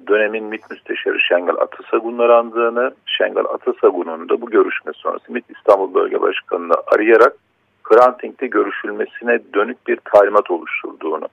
[0.07, 6.21] dönemin MİT Müsteşarı Şengel Atasagun'un arandığını, Şengel Atasagun'un da bu görüşme sonrası MİT İstanbul Bölge
[6.21, 7.33] Başkanı'nı arayarak
[7.83, 11.27] Granting'de görüşülmesine dönük bir talimat oluşturduğunu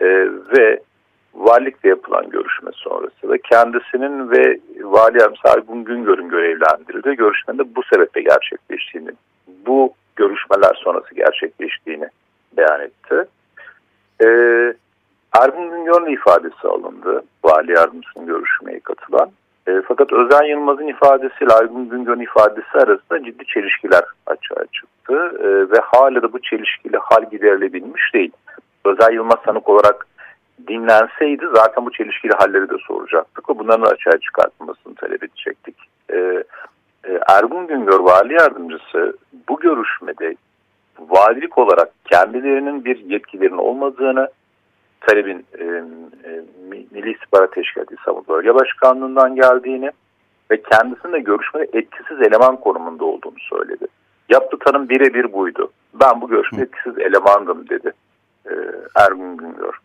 [0.00, 0.06] e,
[0.56, 0.80] ve
[1.34, 8.22] valilikle yapılan görüşme sonrası da kendisinin ve Vali Ergun Güngör'ün görevlendirildiği görüşmenin de bu sebeple
[8.22, 9.10] gerçekleştiğini,
[9.66, 12.08] bu görüşmeler sonrası gerçekleştiğini
[12.56, 13.24] beyan etti.
[14.24, 14.74] Ee,
[15.40, 17.22] Ergun Güngör'ün ifadesi alındı.
[17.44, 19.30] Vali Yardımcısının görüşmeye katılan.
[19.68, 25.32] E, fakat Özen Yılmaz'ın ifadesiyle Ergun Güngör'ün ifadesi arasında ciddi çelişkiler açığa çıktı.
[25.38, 28.32] E, ve hala da bu çelişkili hal giderilebilmiş değil.
[28.84, 30.06] Özen Yılmaz sanık olarak
[30.68, 35.76] dinlenseydi zaten bu çelişkili halleri de soracaktık ve bunların açığa çıkartılmasını talep edecektik.
[36.10, 36.44] E, e,
[37.28, 39.16] Ergun Güngör Vali Yardımcısı
[39.48, 40.34] bu görüşmede
[40.98, 44.28] valilik olarak kendilerinin bir yetkilerinin olmadığını
[45.00, 49.90] talebin e, e, Milli İstihbarat Teşkilatı İstanbul Bölge Başkanlığı'ndan geldiğini
[50.50, 53.86] ve kendisinin de görüşmede etkisiz eleman konumunda olduğunu söyledi.
[54.28, 55.72] Yaptığı tanım birebir buydu.
[55.94, 57.92] Ben bu görüşmede etkisiz elemandım dedi
[58.46, 58.52] e,
[58.94, 59.78] Ergun Güngör.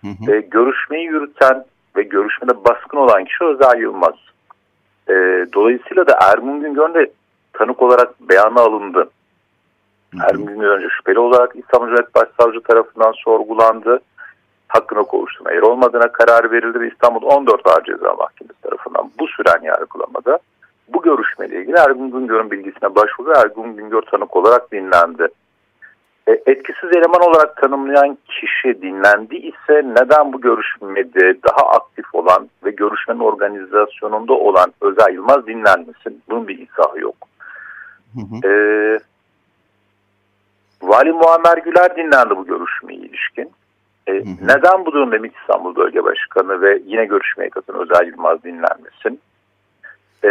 [0.00, 0.32] Hı hı.
[0.32, 1.64] E, görüşmeyi yürüten
[1.96, 4.14] ve görüşmede baskın olan kişi Özel Yılmaz.
[5.10, 7.10] E, dolayısıyla da Ergun Güngör de
[7.52, 9.10] tanık olarak beyana alındı.
[10.28, 14.00] Ergun Güngör önce şüpheli olarak İstanbul Cumhuriyet Başsavcı tarafından sorgulandı
[14.68, 19.62] hakkına kovuşturma yer olmadığına karar verildi ve İstanbul 14 Ağır Ceza Mahkemesi tarafından bu süren
[19.62, 20.38] yargılamada
[20.88, 23.32] bu görüşmeyle ilgili Ergun Güngör'ün bilgisine başvurdu.
[23.36, 25.28] Ergun Güngör tanık olarak dinlendi.
[26.28, 32.70] E, etkisiz eleman olarak tanımlayan kişi dinlendi ise neden bu görüşmede daha aktif olan ve
[32.70, 36.22] görüşmenin organizasyonunda olan Özel Yılmaz dinlenmesin?
[36.30, 37.16] Bunun bir izahı yok.
[38.14, 38.48] Hı hı.
[38.48, 38.52] E,
[40.82, 43.50] Vali Muammer Güler dinlendi bu görüşmeye ilişkin.
[44.06, 44.46] E, hı hı.
[44.48, 49.20] Neden bu durumda MİT İstanbul Bölge Başkanı ve yine görüşmeye katılan Özel Yılmaz dinlenmesin?
[50.24, 50.30] E,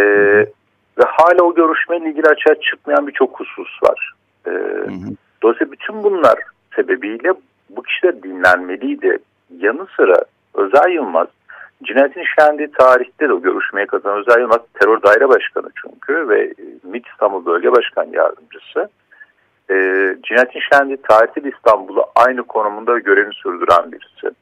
[0.97, 4.13] ve hala o görüşmeyle ilgili açığa çıkmayan birçok husus var.
[4.45, 5.15] E, hı hı.
[5.43, 6.39] Dolayısıyla bütün bunlar
[6.75, 7.33] sebebiyle
[7.69, 9.17] bu kişiler dinlenmeliydi.
[9.57, 10.15] Yanı sıra
[10.53, 11.27] Özel Yılmaz
[11.83, 17.07] Cinayetin işlendiği tarihte de o görüşmeye katılan Özel Yılmaz terör daire başkanı çünkü ve MİT
[17.07, 18.89] İstanbul Bölge Başkan Yardımcısı.
[19.69, 19.75] E,
[20.23, 24.35] cinayetin işlendiği tarihte de İstanbul'da aynı konumunda görevini sürdüren birisi.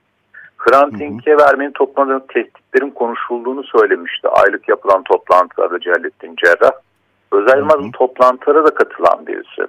[0.58, 4.28] Hrant Dink'e vermenin topladığı tehditlerin konuşulduğunu söylemişti.
[4.28, 6.72] Aylık yapılan toplantılarda Celalettin Cerrah.
[7.32, 9.68] Özel Yılmaz'ın toplantılara da katılan birisi.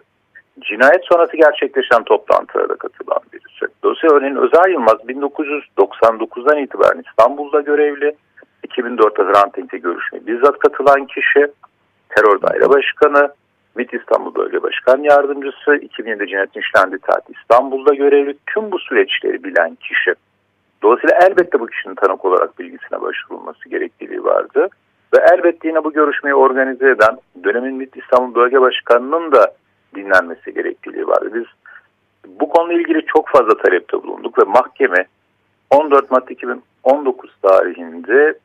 [0.60, 3.74] Cinayet sonrası gerçekleşen toplantılara da katılan birisi.
[3.82, 8.16] Dolayısıyla örneğin Özel Yılmaz 1999'dan itibaren İstanbul'da görevli.
[8.68, 11.46] 2004'te Hrant Dink'e görüşmeye bizzat katılan kişi.
[12.08, 13.32] Terör Daire Başkanı,
[13.76, 18.36] MİT İstanbul Bölge Başkan Yardımcısı, 2007'de cinayetin işlendiği tarih İstanbul'da görevli.
[18.46, 20.14] Tüm bu süreçleri bilen kişi.
[20.82, 24.68] Dolayısıyla elbette bu kişinin tanık olarak bilgisine başvurulması gerekliliği vardı.
[25.14, 29.52] Ve elbette yine bu görüşmeyi organize eden dönemin MİT İstanbul Bölge Başkanı'nın da
[29.94, 31.30] dinlenmesi gerekliliği vardı.
[31.34, 31.44] Biz
[32.40, 35.06] bu konuyla ilgili çok fazla talepte bulunduk ve mahkeme
[35.70, 38.38] 14 Mart 2019 tarihinde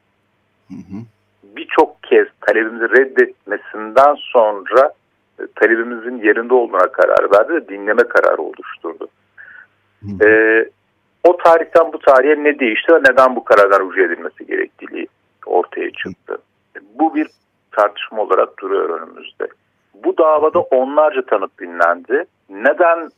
[1.43, 4.93] birçok kez talebimizi reddetmesinden sonra
[5.39, 9.07] e, talebimizin yerinde olduğuna karar verdi ve dinleme kararı oluşturdu.
[10.21, 10.69] Ee,
[11.23, 15.07] o tarihten bu tarihe ne değişti ve neden bu karardan rücu edilmesi gerekliliği
[15.45, 16.37] ortaya çıktı.
[16.93, 17.27] Bu bir
[17.71, 19.47] tartışma olarak duruyor önümüzde.
[19.93, 22.25] Bu davada onlarca tanık dinlendi.
[22.49, 23.09] Neden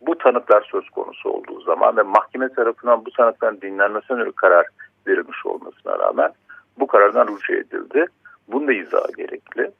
[0.00, 4.66] bu tanıklar söz konusu olduğu zaman ve mahkeme tarafından bu tanıkların dinlenmesine yönelik karar
[5.06, 6.32] verilmiş olmasına rağmen
[6.78, 8.06] bu karardan rücu edildi.
[8.48, 9.70] Bunun da izahı gerekli.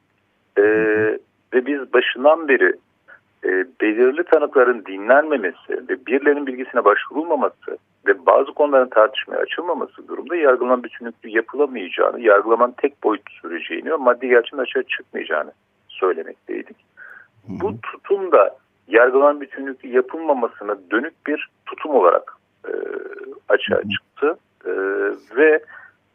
[0.59, 1.19] Ee,
[1.55, 2.75] ve biz başından beri
[3.45, 3.49] e,
[3.81, 11.29] belirli tanıkların dinlenmemesi ve birilerinin bilgisine başvurulmaması ve bazı konuların tartışmaya açılmaması durumda yargılamanın bütünlüklü
[11.29, 15.53] yapılamayacağını, yargılamanın tek boyut süreceğini ve maddi gerçeğin açığa çıkmayacağını
[16.01, 16.77] söylemekteydik.
[17.47, 17.61] Hı hı.
[17.61, 18.57] Bu tutum da
[18.89, 22.73] yargılanan bütünlüklü yapılmamasına dönük bir tutum olarak e,
[23.49, 23.89] açığa hı hı.
[23.89, 24.39] çıktı.
[24.65, 24.73] E,
[25.37, 25.63] ve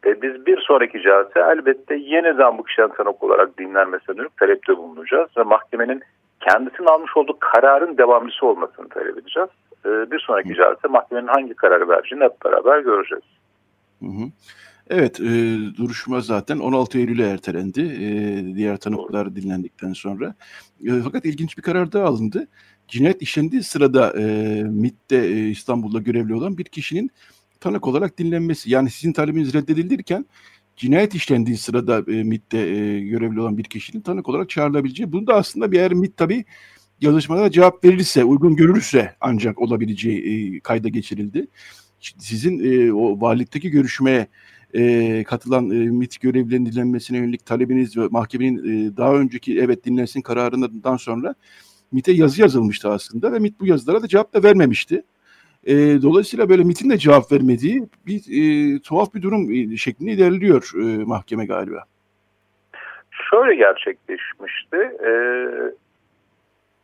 [0.06, 5.30] e, biz bir sonraki cihazda elbette yeniden bu kişiden tanık olarak dinlenmesine dönük talepte bulunacağız
[5.36, 6.02] ve mahkemenin
[6.40, 9.50] kendisinin almış olduğu kararın devamlısı olmasını talep edeceğiz.
[9.86, 13.24] E, bir sonraki cihazda mahkemenin hangi kararı vereceğini hep beraber göreceğiz.
[14.00, 14.24] Hı hı.
[14.90, 15.24] Evet, e,
[15.76, 17.80] duruşma zaten 16 Eylül'e ertelendi.
[17.80, 20.34] E, diğer tanıklar dinlendikten sonra.
[20.86, 22.48] E, fakat ilginç bir karar daha alındı.
[22.88, 24.24] Cinayet işlendiği sırada e,
[24.62, 27.10] MIT'te e, İstanbul'da görevli olan bir kişinin
[27.60, 28.70] tanık olarak dinlenmesi.
[28.70, 30.26] Yani sizin talebiniz reddedilirken
[30.76, 35.12] cinayet işlendiği sırada e, MIT'te e, görevli olan bir kişinin tanık olarak çağrılabileceği.
[35.12, 36.44] Bunu da aslında bir eğer MIT tabii
[37.00, 41.46] yazışmada cevap verirse, uygun görürse ancak olabileceği e, kayda geçirildi.
[42.18, 44.26] Sizin e, o valilikteki görüşmeye
[44.74, 50.22] e, katılan e, MIT görevlilerinin dinlenmesine yönelik talebiniz ve mahkemenin e, daha önceki evet dinlensin
[50.22, 51.34] kararından sonra
[51.92, 55.04] MIT'e yazı yazılmıştı aslında ve MIT bu yazılara da cevap da vermemişti.
[55.66, 60.70] E, dolayısıyla böyle MIT'in de cevap vermediği bir e, tuhaf bir durum e, şeklinde ilerliyor
[60.74, 61.84] e, mahkeme galiba.
[63.30, 64.76] Şöyle gerçekleşmişti.
[65.06, 65.10] E,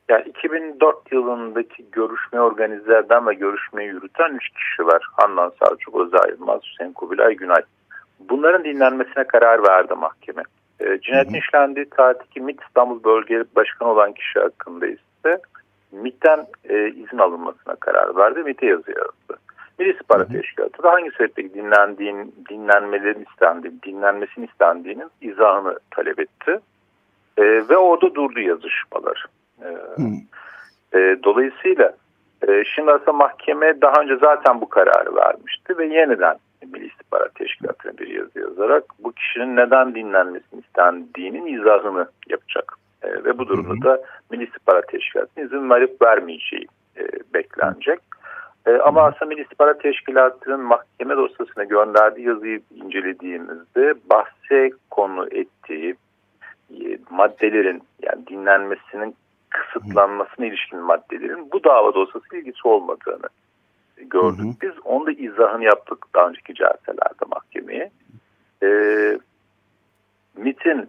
[0.09, 5.03] yani 2004 yılındaki görüşme organize eden ve görüşmeyi yürüten üç kişi var.
[5.13, 7.63] Handan Selçuk, Özel Yılmaz, Hüseyin Kubilay, Günay.
[8.29, 10.43] Bunların dinlenmesine karar verdi mahkeme.
[10.81, 15.41] E, cinayetin işlendiği tarihteki MİT İstanbul Bölge Başkanı olan kişi hakkında ise
[15.93, 18.43] MİT'ten e, izin alınmasına karar verdi.
[18.43, 19.43] MİT'e yazı yazdı.
[19.79, 26.61] Milli İstihbarat Teşkilatı da hangi sebeple dinlendiğin, dinlenmelerin istendiği, dinlenmesinin istendiğinin izahını talep etti.
[27.37, 29.27] E, ve orada durdu yazışmalar.
[29.65, 29.69] E,
[30.99, 31.93] e, dolayısıyla
[32.49, 37.99] e, şimdi aslında mahkeme daha önce zaten bu kararı vermişti ve yeniden Milli İstihbarat Teşkilatı'na
[37.99, 42.77] bir yazı yazarak bu kişinin neden dinlenmesini istendiğinin izahını yapacak.
[43.03, 47.03] E, ve bu durumda da Milli İstihbarat Teşkilatı'nın izin verip vermeyeceği e,
[47.35, 48.01] beklenecek.
[48.67, 55.95] E, ama aslında Milli İstihbarat Teşkilatı'nın mahkeme dosyasına gönderdiği yazıyı incelediğimizde bahse konu ettiği
[56.71, 59.17] e, maddelerin yani dinlenmesinin
[59.51, 63.29] kısıtlanmasına ilişkin maddelerin bu dava dosyası ilgisi olmadığını
[64.05, 64.39] gördük.
[64.39, 64.55] Hı hı.
[64.63, 67.91] Biz onu da izahını yaptık daha önceki celselerde mahkemeye.
[68.63, 68.69] E,
[70.37, 70.89] MIT'in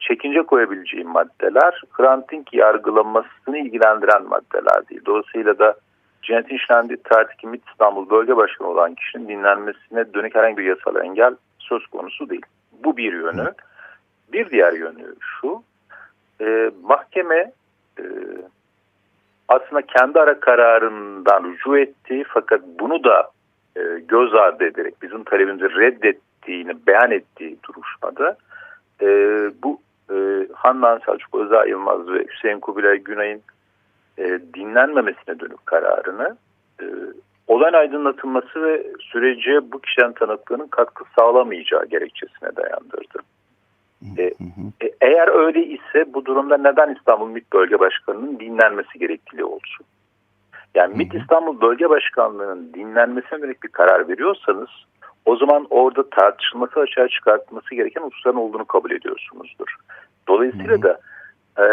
[0.00, 5.00] çekince koyabileceği maddeler Hrant Dink yargılamasını ilgilendiren maddeler değil.
[5.06, 5.76] Dolayısıyla da
[6.22, 11.34] cinayetin işlendiği tarihteki MİT İstanbul Bölge Başkanı olan kişinin dinlenmesine dönük herhangi bir yasal engel
[11.58, 12.46] söz konusu değil.
[12.84, 13.52] Bu bir yönü.
[14.32, 15.62] Bir diğer yönü şu,
[16.40, 17.52] e, mahkeme
[17.98, 18.04] e,
[19.48, 23.30] aslında kendi ara kararından rücu ettiği fakat bunu da
[23.76, 28.36] e, göz ardı ederek bizim talebimizi reddettiğini beyan ettiği duruşmada
[29.02, 29.06] e,
[29.62, 29.80] bu
[30.10, 33.42] e, Handan Selçuk Özel Yılmaz ve Hüseyin Kubilay Günay'ın
[34.18, 36.36] e, dinlenmemesine dönük kararını
[36.80, 36.84] e,
[37.46, 43.18] olan aydınlatılması ve sürece bu kişiden tanıklığının katkı sağlamayacağı gerekçesine dayandırdı.
[44.18, 49.86] E, e, eğer öyle ise bu durumda neden İstanbul MİT Bölge Başkanı'nın dinlenmesi gerektiği olsun?
[50.74, 54.68] Yani MİT İstanbul Bölge Başkanlığı'nın dinlenmesine yönelik bir karar veriyorsanız
[55.24, 59.76] o zaman orada tartışılması açığa çıkartması gereken hususların olduğunu kabul ediyorsunuzdur.
[60.28, 61.00] Dolayısıyla da
[61.58, 61.66] e,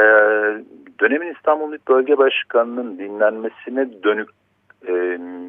[1.00, 4.30] dönemin İstanbul MİT Bölge Başkanı'nın dinlenmesine dönük
[4.88, 4.92] e,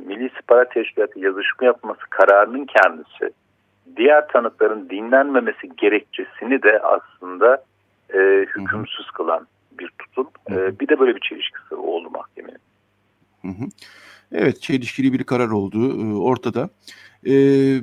[0.07, 3.35] Milli İstihbarat Teşkilatı yazışma yapması kararının kendisi
[3.97, 7.65] diğer tanıkların dinlenmemesi gerekçesini de aslında
[8.15, 9.47] e, hükümsüz kılan
[9.79, 10.29] bir tutum.
[10.51, 12.61] E, bir de böyle bir çelişkisi oldu mahkemenin.
[14.33, 16.71] Evet, çelişkili bir karar olduğu e, ortada.
[17.27, 17.33] E,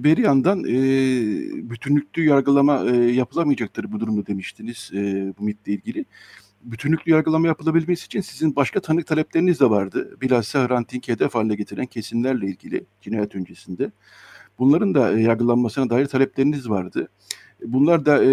[0.03, 0.74] bir yandan e,
[1.70, 6.05] bütünlüklü yargılama e, yapılamayacaktır bu durumda demiştiniz e, bu MIT'le ilgili.
[6.62, 10.18] Bütünlüklü yargılama yapılabilmesi için sizin başka tanık talepleriniz de vardı.
[10.22, 13.91] Bilhassa Hrant Dink'i hedef haline getiren kesimlerle ilgili cinayet öncesinde.
[14.62, 17.07] Bunların da e, yargılanmasına dair talepleriniz vardı.
[17.64, 18.30] Bunlar da e,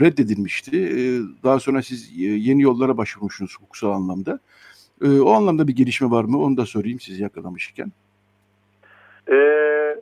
[0.00, 0.76] reddedilmişti.
[0.76, 1.00] E,
[1.44, 4.40] daha sonra siz e, yeni yollara başvurmuşsunuz hukuksal anlamda.
[5.02, 6.42] E, o anlamda bir gelişme var mı?
[6.42, 7.92] Onu da sorayım sizi yakalamışken.
[9.30, 9.96] Ee,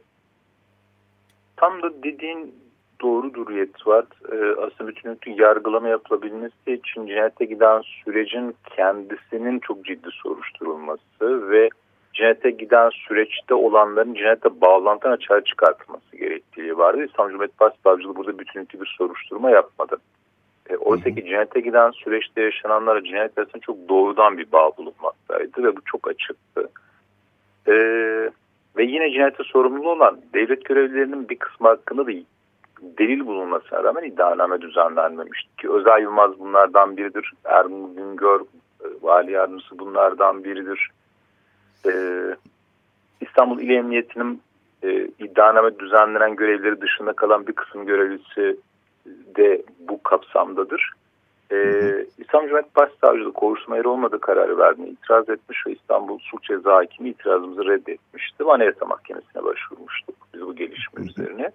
[1.57, 2.55] tam da dediğin
[3.01, 4.07] doğrudur Yetvat.
[4.33, 11.69] Ee, aslında bütün yargılama yapılabilmesi için cinayete giden sürecin kendisinin çok ciddi soruşturulması ve
[12.15, 17.05] cinayete giden süreçte olanların cinayete bağlantıdan açığa çıkartılması gerektiği vardı.
[17.05, 19.97] İstanbul Cumhuriyet Başsavcılığı burada bütünlüklü bir soruşturma yapmadı.
[20.71, 25.77] E, oysa ki cinayete giden süreçte yaşananlara cinayet arasında çok doğrudan bir bağ bulunmaktaydı ve
[25.77, 26.69] bu çok açıktı.
[27.69, 27.75] E,
[28.77, 32.11] ve yine cinayete sorumlu olan devlet görevlilerinin bir kısmı hakkında da
[32.99, 37.33] delil bulunmasına rağmen iddianame düzenlenmemişti ki Özel Yılmaz bunlardan biridir.
[37.45, 40.91] Ergun Güngör e, vali yardımcısı bunlardan biridir.
[41.87, 42.37] Ee,
[43.21, 44.43] İstanbul İl Emniyeti'nin
[44.83, 48.57] e, iddianame düzenlenen görevleri dışında kalan bir kısım görevlisi
[49.37, 50.93] de bu kapsamdadır.
[51.53, 56.75] Ee, İstanbul Cumhuriyet Başsavcılığı kovuşma yeri olmadığı kararı verdiğine itiraz etmiş ve İstanbul Sulh Ceza
[56.75, 61.51] Hakimi itirazımızı reddetmişti Anayasa Mahkemesi'ne başvurmuştuk biz bu gelişme üzerine.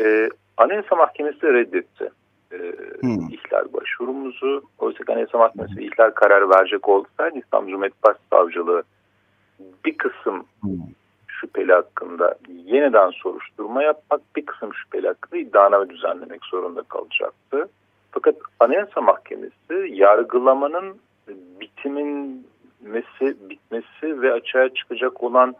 [0.00, 2.10] Ee, Anayasa Mahkemesi de reddetti
[2.52, 2.56] e,
[3.00, 3.28] hmm.
[3.30, 4.62] ihlal başvurumuzu.
[4.78, 8.82] Oysa ki Anayasa Mahkemesi ihlal kararı verecek olsaydı İstanbul Cumhuriyet Başsavcılığı
[9.84, 10.44] bir kısım
[11.40, 17.68] şüpheli hakkında yeniden soruşturma yapmak, bir kısım şüpheli hakkında iddianame düzenlemek zorunda kalacaktı.
[18.12, 20.96] Fakat Anayasa Mahkemesi yargılamanın
[21.60, 25.54] bitimisi, bitmesi ve açığa çıkacak olan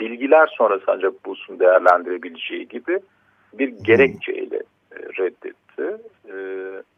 [0.00, 3.00] bilgiler sonrası ancak bulsun değerlendirebileceği gibi
[3.58, 4.56] bir gerekçeyle
[4.92, 5.96] e, reddetti.
[6.28, 6.36] E,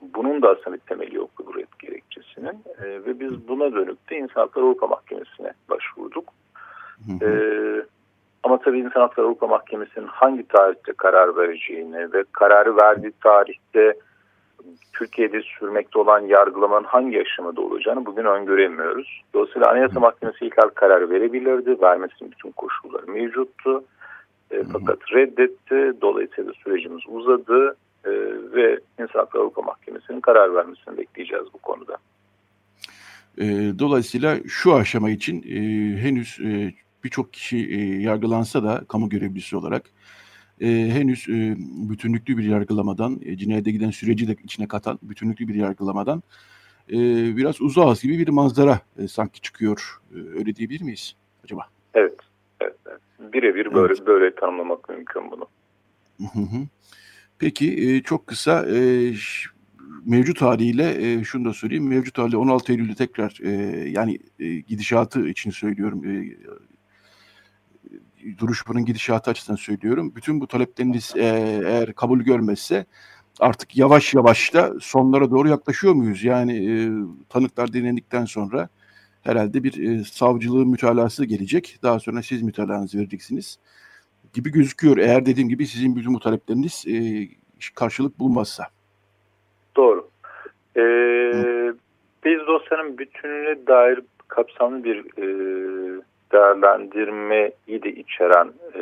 [0.00, 4.16] bunun da aslında bir temeli yok bu red gerekçesinin e, ve biz buna dönüp de
[4.16, 6.28] İnsan Hakları Avrupa Mahkemesi'ne başvurduk.
[7.06, 7.86] Hı hı.
[8.42, 13.94] Ama tabii İnsan Hakları Avrupa Mahkemesi'nin hangi tarihte karar vereceğini ve kararı verdiği tarihte
[14.92, 19.22] Türkiye'de sürmekte olan yargılamanın hangi aşamada olacağını bugün öngöremiyoruz.
[19.34, 21.80] Dolayısıyla Anayasa Mahkemesi ihlal kararı verebilirdi.
[21.80, 23.84] Vermesinin bütün koşulları mevcuttu.
[24.50, 25.92] E, fakat reddetti.
[26.00, 28.10] Dolayısıyla sürecimiz uzadı e,
[28.54, 31.96] ve İnsan Hakları Avrupa Mahkemesi'nin karar vermesini bekleyeceğiz bu konuda.
[33.38, 33.44] E,
[33.78, 35.56] dolayısıyla şu aşama için e,
[36.02, 36.72] henüz e,
[37.06, 39.82] birçok kişi e, yargılansa da kamu görevlisi olarak
[40.60, 41.54] e, henüz e,
[41.90, 46.22] bütünlüklü bir yargılamadan, e, cinayete giden süreci de içine katan bütünlüklü bir yargılamadan
[46.88, 46.96] e,
[47.36, 50.00] biraz uzağız gibi bir manzara e, sanki çıkıyor.
[50.14, 51.66] E, öyle diyebilir miyiz acaba?
[51.94, 52.14] Evet.
[52.60, 53.00] evet, evet.
[53.32, 54.06] Birebir böyle, evet.
[54.06, 55.48] böyle tanımlamak mümkün bunu.
[57.38, 59.12] Peki e, çok kısa e,
[60.06, 61.88] mevcut haliyle e, şunu da söyleyeyim.
[61.88, 63.50] Mevcut haliyle 16 Eylül'de tekrar e,
[63.90, 66.04] yani e, gidişatı için söylüyorum.
[66.04, 66.36] E,
[68.38, 70.12] duruşmanın gidişatı açısından söylüyorum.
[70.16, 71.22] Bütün bu talepleriniz e,
[71.66, 72.86] eğer kabul görmezse
[73.40, 76.24] artık yavaş yavaş da sonlara doğru yaklaşıyor muyuz?
[76.24, 76.74] Yani e,
[77.28, 78.68] tanıklar dinlendikten sonra
[79.22, 81.78] herhalde bir e, savcılığın mütalası gelecek.
[81.82, 83.58] Daha sonra siz mütalanızı vereceksiniz
[84.32, 84.96] gibi gözüküyor.
[84.96, 87.28] Eğer dediğim gibi sizin bütün bu talepleriniz e,
[87.74, 88.64] karşılık bulmazsa.
[89.76, 90.08] Doğru.
[90.76, 91.72] Ee,
[92.24, 95.26] biz dosyanın bütününe dair kapsamlı bir e,
[96.32, 98.80] değerlendirmeyi de içeren e,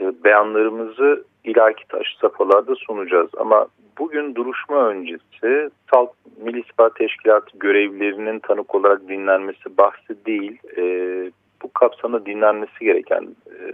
[0.00, 3.30] e, beyanlarımızı ilaki taş safhalarda sunacağız.
[3.36, 3.66] Ama
[3.98, 10.58] bugün duruşma öncesi Salt Milli İstihbarat Teşkilatı görevlilerinin tanık olarak dinlenmesi bahsi değil.
[10.76, 10.82] E,
[11.62, 13.72] bu kapsamda dinlenmesi gereken e,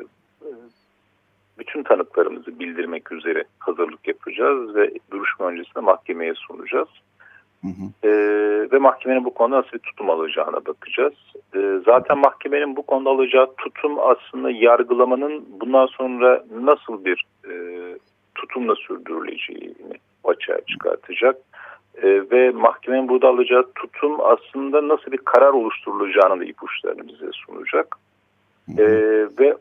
[1.59, 6.89] bütün tanıklarımızı bildirmek üzere hazırlık yapacağız ve duruşma öncesinde mahkemeye sunacağız.
[7.63, 8.09] Hı hı.
[8.09, 8.11] E,
[8.73, 11.15] ve mahkemenin bu konuda nasıl bir tutum alacağına bakacağız.
[11.55, 17.53] E, zaten mahkemenin bu konuda alacağı tutum aslında yargılamanın bundan sonra nasıl bir e,
[18.35, 19.95] tutumla sürdürüleceğini
[20.25, 21.37] açığa çıkartacak.
[22.03, 27.97] E, ve mahkemenin burada alacağı tutum aslında nasıl bir karar oluşturulacağını da ipuçlarını bize sunacak.
[28.79, 28.85] E,
[29.39, 29.57] ve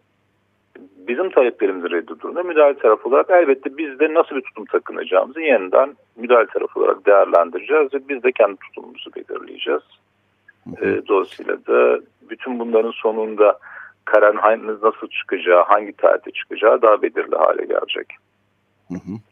[1.07, 6.47] bizim taleplerimizi reddedildiğinde müdahale tarafı olarak elbette biz de nasıl bir tutum takınacağımızı yeniden müdahale
[6.47, 9.83] tarafı olarak değerlendireceğiz ve biz de kendi tutumumuzu belirleyeceğiz.
[10.81, 11.99] E, dolayısıyla da
[12.29, 13.59] bütün bunların sonunda
[14.05, 18.07] kararın nasıl çıkacağı, hangi tarihte çıkacağı daha belirli hale gelecek.
[18.87, 19.28] Hı hı.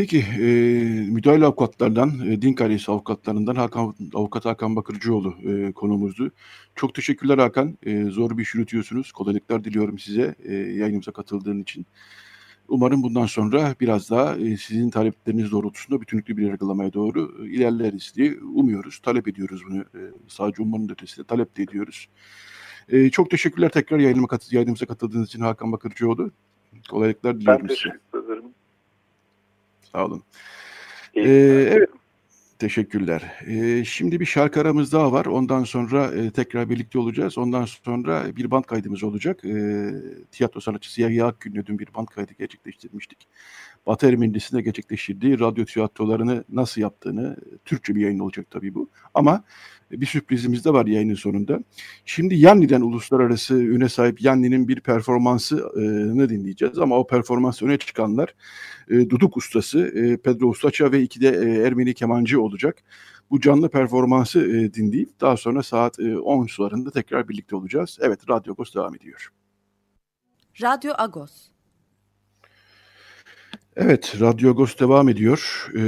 [0.00, 0.46] Peki e,
[1.10, 6.30] müdahale avukatlardan, e, din karesi avukatlarından Hakan, avukat Hakan Bakırcıoğlu e, konumuzdu.
[6.74, 7.78] Çok teşekkürler Hakan.
[7.82, 9.12] E, zor bir iş yürütüyorsunuz.
[9.12, 11.86] Kolaylıklar diliyorum size e, yayınımıza katıldığın için.
[12.68, 18.12] Umarım bundan sonra biraz daha e, sizin talepleriniz doğrultusunda bütünlüklü bir yargılamaya doğru e, ilerleriz
[18.16, 18.98] diye umuyoruz.
[18.98, 19.80] Talep ediyoruz bunu.
[19.80, 22.08] E, sadece ummanın ötesinde talep de ediyoruz.
[22.88, 26.30] E, çok teşekkürler tekrar yayınıma katı, yayınımıza katıldığınız için Hakan Bakırcıoğlu.
[26.90, 27.80] Kolaylıklar diliyorum size.
[27.84, 28.39] Ben teşekkür ederim.
[29.92, 30.22] Sağ olun.
[31.14, 31.22] Ee,
[31.72, 31.88] evet.
[32.58, 33.34] Teşekkürler.
[33.46, 35.26] Ee, şimdi bir şarkı aramız daha var.
[35.26, 37.38] Ondan sonra e, tekrar birlikte olacağız.
[37.38, 39.44] Ondan sonra bir band kaydımız olacak.
[39.44, 39.90] E,
[40.32, 43.28] tiyatro sanatçısı Yahya Akgün'le dün bir band kaydı gerçekleştirmiştik.
[43.86, 48.88] Batı Ermenisi'nde gerçekleştirdiği radyo tiyatrolarını nasıl yaptığını, Türkçe bir yayın olacak tabii bu.
[49.14, 49.44] Ama
[49.90, 51.60] bir sürprizimiz de var yayının sonunda.
[52.04, 56.78] Şimdi Yanni'den uluslararası öne sahip Yanni'nin bir performansını dinleyeceğiz.
[56.78, 58.34] Ama o performans öne çıkanlar
[58.90, 62.82] e, Duduk ustası e, Pedro Ustaça ve iki de e, Ermeni kemancı olacak.
[63.30, 64.40] Bu canlı performansı
[64.74, 67.98] dinleyip daha sonra saat e, 10 sularında tekrar birlikte olacağız.
[68.00, 69.32] Evet Radyo Agos devam ediyor.
[70.62, 71.50] Radyo Agos.
[73.76, 75.68] Evet, Radyo Agos devam ediyor.
[75.74, 75.80] Ee,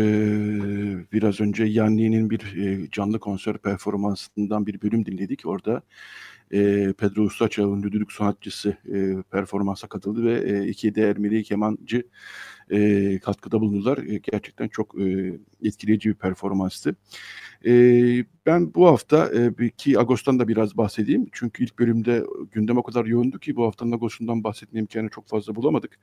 [1.13, 5.47] biraz önce Yanni'nin bir e, canlı konser performansından bir bölüm dinledik.
[5.47, 5.83] Orada
[6.53, 12.07] e, Pedro Ustaça, ünlü düdük sanatçısı e, performansa katıldı ve e, iki de Ermeni kemancı
[12.71, 13.99] e, katkıda bulundular.
[13.99, 16.97] E, gerçekten çok e, etkileyici bir performanstı.
[17.67, 17.73] E,
[18.47, 19.31] ben bu hafta
[19.61, 21.27] e, ki Ağustos'tan da biraz bahsedeyim.
[21.33, 25.55] Çünkü ilk bölümde gündem o kadar yoğundu ki bu haftanın Ağustos'undan bahsetme imkanı çok fazla
[25.55, 25.99] bulamadık.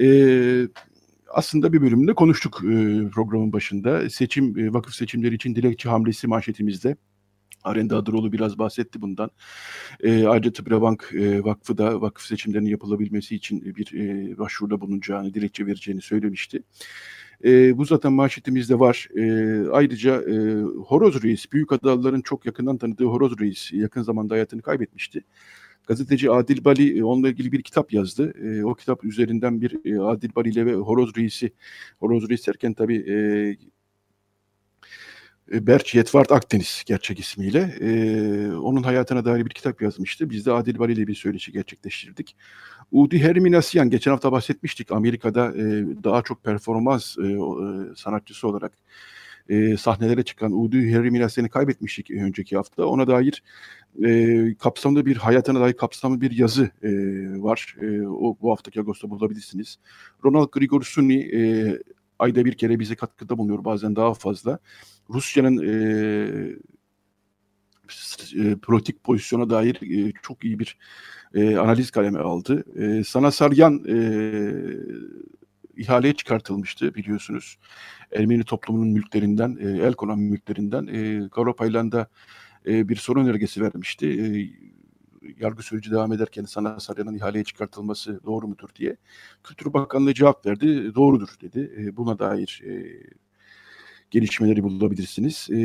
[0.00, 0.06] E,
[1.30, 4.10] aslında bir bölümde konuştuk e, programın başında.
[4.10, 6.96] Seçim e, vakıf seçimleri için dilekçe hamlesi manşetimizde.
[7.64, 9.30] Arenda Adıroğlu biraz bahsetti bundan.
[10.00, 15.66] E, ayrıca Tıbrabank e, Vakfı da vakıf seçimlerinin yapılabilmesi için bir e, başvuruda bulunacağını, dilekçe
[15.66, 16.62] vereceğini söylemişti.
[17.44, 19.08] E, bu zaten manşetimizde var.
[19.16, 19.22] E,
[19.70, 25.24] ayrıca e, Horoz Reis, Büyük Adalıların çok yakından tanıdığı Horoz Reis yakın zamanda hayatını kaybetmişti.
[25.90, 28.34] Gazeteci Adil Bali e, onunla ilgili bir kitap yazdı.
[28.44, 31.52] E, o kitap üzerinden bir e, Adil Bali ile ve Horoz Reis'i,
[32.00, 33.14] Horoz Reis derken tabii e,
[35.56, 37.74] e Berç Yetvart Akdeniz gerçek ismiyle.
[37.80, 37.90] E,
[38.52, 40.30] onun hayatına dair bir kitap yazmıştı.
[40.30, 42.36] Biz de Adil Bali ile bir söyleşi gerçekleştirdik.
[42.92, 44.92] Udi Herminasyan, geçen hafta bahsetmiştik.
[44.92, 47.36] Amerika'da e, daha çok performans e, e,
[47.96, 48.72] sanatçısı olarak
[49.50, 52.86] e, sahnelere çıkan Udi Herminasyan'ı kaybetmiştik önceki hafta.
[52.86, 53.42] Ona dair
[54.04, 56.90] e, kapsamlı bir hayatına dair kapsamlı bir yazı e,
[57.42, 57.76] var.
[57.80, 59.78] E, o bu haftaki Ağustos'ta bulabilirsiniz.
[60.24, 61.42] Ronald Grigor Sunni e,
[62.18, 64.58] ayda bir kere bize katkıda bulunuyor bazen daha fazla.
[65.10, 65.72] Rusya'nın e,
[68.36, 70.78] e, politik pozisyona dair e, çok iyi bir
[71.34, 72.64] e, analiz kalemi aldı.
[72.82, 73.96] E, Sana Saryan e,
[75.80, 77.58] ihaleye çıkartılmıştı biliyorsunuz.
[78.12, 82.06] Ermeni toplumunun mülklerinden, e, el konan mülklerinden e, Garopaylan'da
[82.66, 84.06] e, bir sorun önergesi vermişti.
[84.06, 84.26] E,
[85.38, 88.96] yargı süreci devam ederken sana Sarı'nın ihaleye çıkartılması doğru mudur diye.
[89.44, 90.94] Kültür Bakanlığı cevap verdi.
[90.94, 91.72] Doğrudur dedi.
[91.78, 92.72] E, buna dair e,
[94.10, 95.48] gelişmeleri bulabilirsiniz.
[95.50, 95.58] E,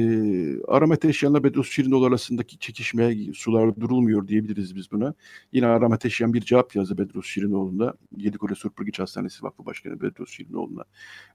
[0.67, 5.13] Aramet Eşyan'la Bedros Şirinoğlu arasındaki çekişme sular durulmuyor diyebiliriz biz buna.
[5.53, 7.93] Yine Aramet Eşyan bir cevap yazdı Bedros Şirinoğlu'na.
[8.17, 10.83] Yedikule Surpurgiç Hastanesi Vakfı Başkanı Bedros Şirinoğlu'na.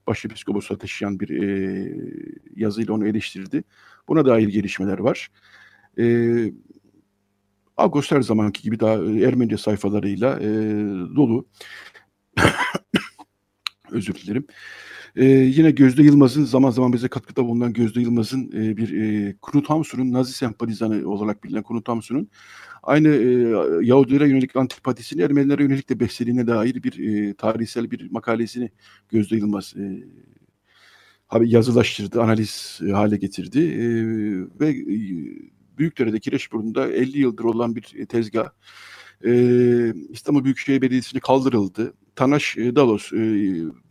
[0.07, 2.11] Başepiskopos Ateşyan bir e,
[2.55, 3.63] yazıyla onu eleştirdi.
[4.07, 5.31] Buna dair gelişmeler var.
[5.99, 6.35] E,
[7.77, 10.49] Ağustos her zamanki gibi daha Ermenice sayfalarıyla e,
[11.15, 11.47] dolu.
[13.91, 14.47] Özür dilerim.
[15.15, 19.69] Ee, yine Gözde Yılmaz'ın zaman zaman bize katkıda bulunan Gözde Yılmaz'ın e, bir e, Knut
[19.69, 22.29] Hamsun'un Nazi sempatizanı olarak bilinen Knut Hamsun'un
[22.83, 28.71] aynı e, Yahudilere yönelik antipatisini Ermenilere yönelik de beslediğine dair bir e, tarihsel bir makalesini
[29.09, 30.03] Gözde Yılmaz e,
[31.41, 33.85] yazılaştırdı, analiz e, hale getirdi e,
[34.59, 34.95] ve e,
[35.77, 38.49] Büyükdere'de Kireçburnu'nda 50 yıldır olan bir tezgah
[39.25, 41.93] e, İstanbul Büyükşehir Belediyesi'ne kaldırıldı.
[42.15, 43.17] Tanaş e, Dalos e,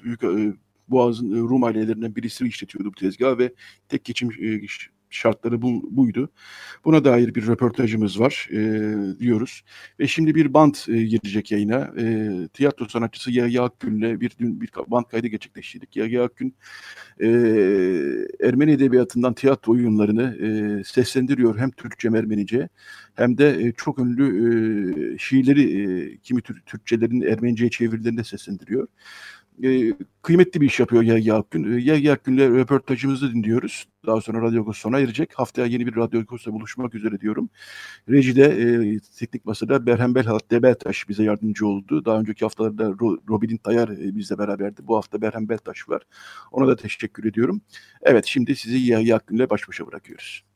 [0.04, 0.52] büyük e,
[0.90, 3.52] Boğaz'ın e, Rum ailelerinden birisi işletiyordu bu tezgahı ve
[3.88, 4.66] tek geçim e,
[5.10, 6.30] şartları bu, buydu.
[6.84, 8.58] Buna dair bir röportajımız var e,
[9.18, 9.62] diyoruz.
[10.00, 11.92] Ve şimdi bir bant e, girecek yayına.
[11.98, 15.96] E, tiyatro sanatçısı Yahya Akgün'le bir dün bir bant kaydı gerçekleştirdik.
[15.96, 16.54] Yahya Akgün
[17.20, 17.28] e,
[18.40, 22.68] Ermeni edebiyatından tiyatro oyunlarını e, seslendiriyor hem Türkçe hem Ermenice
[23.14, 24.26] hem de e, çok ünlü
[25.14, 28.88] e, şiirleri e, kimi Türkçelerin Ermenice'ye çevirilerinde seslendiriyor
[29.64, 29.92] e,
[30.22, 31.72] kıymetli bir iş yapıyor Yahya Akgün.
[31.72, 33.84] E, Yahya Akgün'le röportajımızı dinliyoruz.
[34.06, 35.32] Daha sonra Radyo Agos sona erecek.
[35.34, 37.50] Haftaya yeni bir Radyo Agos'ta buluşmak üzere diyorum.
[38.08, 42.04] Rejide e, teknik masada Berhem Belhat Debeltaş bize yardımcı oldu.
[42.04, 44.80] Daha önceki haftalarda Ro, Robin Tayar e, bizle beraberdi.
[44.86, 46.02] Bu hafta Berhem Beltaş var.
[46.52, 47.60] Ona da teşekkür ediyorum.
[48.02, 50.49] Evet şimdi sizi Yahya Akgün'le baş başa bırakıyoruz.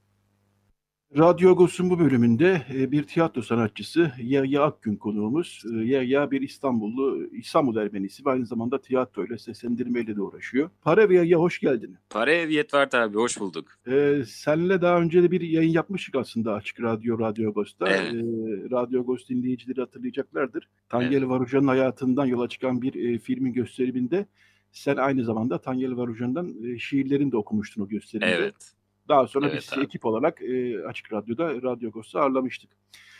[1.19, 5.63] Radyo Agos'un bu bölümünde e, bir tiyatro sanatçısı Yahya Akgün konuğumuz.
[5.75, 10.71] E, Yahya bir İstanbullu, İstanbul Ermenisi ve aynı zamanda tiyatro ile seslendirmeyle de uğraşıyor.
[10.83, 11.97] Pare ve Yahya hoş geldin.
[12.11, 13.67] Pare Viyetvar abi hoş bulduk.
[13.87, 17.89] Ee, seninle daha önce de bir yayın yapmıştık aslında Açık Radyo, Radyo Agos'ta.
[17.89, 18.15] Evet.
[18.15, 20.69] Ee, Radyo Agos dinleyicileri hatırlayacaklardır.
[20.89, 21.29] Tangel evet.
[21.29, 24.27] Varujan'ın hayatından yola çıkan bir e, filmin gösteriminde
[24.73, 28.31] sen aynı zamanda Tangel Varujan'dan e, şiirlerini de okumuştun o gösterimde.
[28.31, 28.75] Evet.
[29.09, 29.85] Daha sonra evet, biz abi.
[29.85, 32.71] ekip olarak e, Açık Radyo'da Radyo Agos'u ağırlamıştık.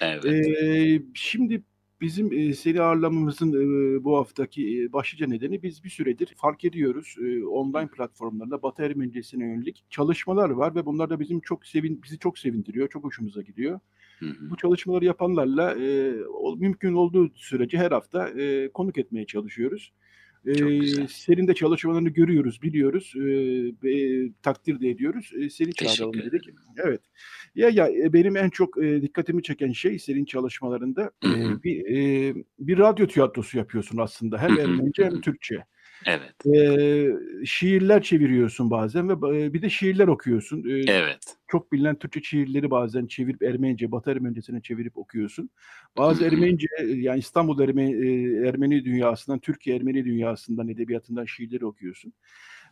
[0.01, 0.25] Evet.
[0.25, 1.63] E, şimdi
[2.01, 7.17] bizim e, seni ağırlamamızın e, bu haftaki e, başlıca nedeni biz bir süredir fark ediyoruz.
[7.21, 12.19] E, online platformlarında Batı Ermenicesine yönelik çalışmalar var ve bunlar da bizim çok sevin bizi
[12.19, 13.81] çok sevindiriyor, çok hoşumuza gidiyor.
[14.19, 14.51] Hı hı.
[14.51, 16.15] Bu çalışmaları yapanlarla e,
[16.57, 19.93] mümkün olduğu sürece her hafta e, konuk etmeye çalışıyoruz.
[20.47, 23.31] Ee, senin de çalışmalarını görüyoruz, biliyoruz e,
[23.91, 25.31] e, takdir de ediyoruz.
[25.41, 26.45] E, seni çağıralım dedik.
[26.77, 27.01] Evet.
[27.55, 32.79] Ya ya benim en çok e, dikkatimi çeken şey senin çalışmalarında e, bir e, bir
[32.79, 34.39] radyo tiyatrosu yapıyorsun aslında.
[34.39, 35.65] Hem Ermenice hem Türkçe.
[36.07, 36.47] Evet.
[36.47, 37.11] Ee,
[37.47, 40.65] şiirler çeviriyorsun bazen ve bir de şiirler okuyorsun.
[40.69, 41.37] Ee, evet.
[41.49, 45.51] Çok bilinen Türkçe şiirleri bazen çevirip Ermenice, Batı Ermenicesine çevirip okuyorsun.
[45.97, 47.93] Bazı Ermenice, yani İstanbul Ermeni,
[48.49, 52.13] Ermeni dünyasından, Türkiye Ermeni dünyasından, edebiyatından şiirleri okuyorsun.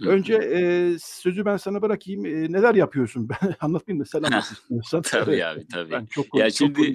[0.06, 2.26] Önce e, sözü ben sana bırakayım.
[2.26, 3.28] E, neler yapıyorsun?
[3.28, 5.02] Ben anlatmayayım da sen anlat istiyorsan.
[5.10, 5.90] tabii abi tabii.
[5.90, 6.94] Ben çok, ya çok şimdi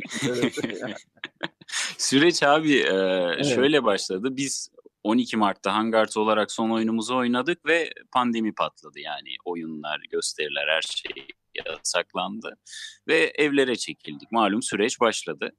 [1.97, 3.45] süreç abi e, evet.
[3.45, 4.37] şöyle başladı.
[4.37, 4.71] Biz
[5.07, 8.99] 12 Mart'ta Hangart olarak son oyunumuzu oynadık ve pandemi patladı.
[8.99, 11.27] Yani oyunlar, gösteriler her şey
[11.65, 12.57] yasaklandı
[13.07, 14.31] ve evlere çekildik.
[14.31, 15.51] Malum süreç başladı.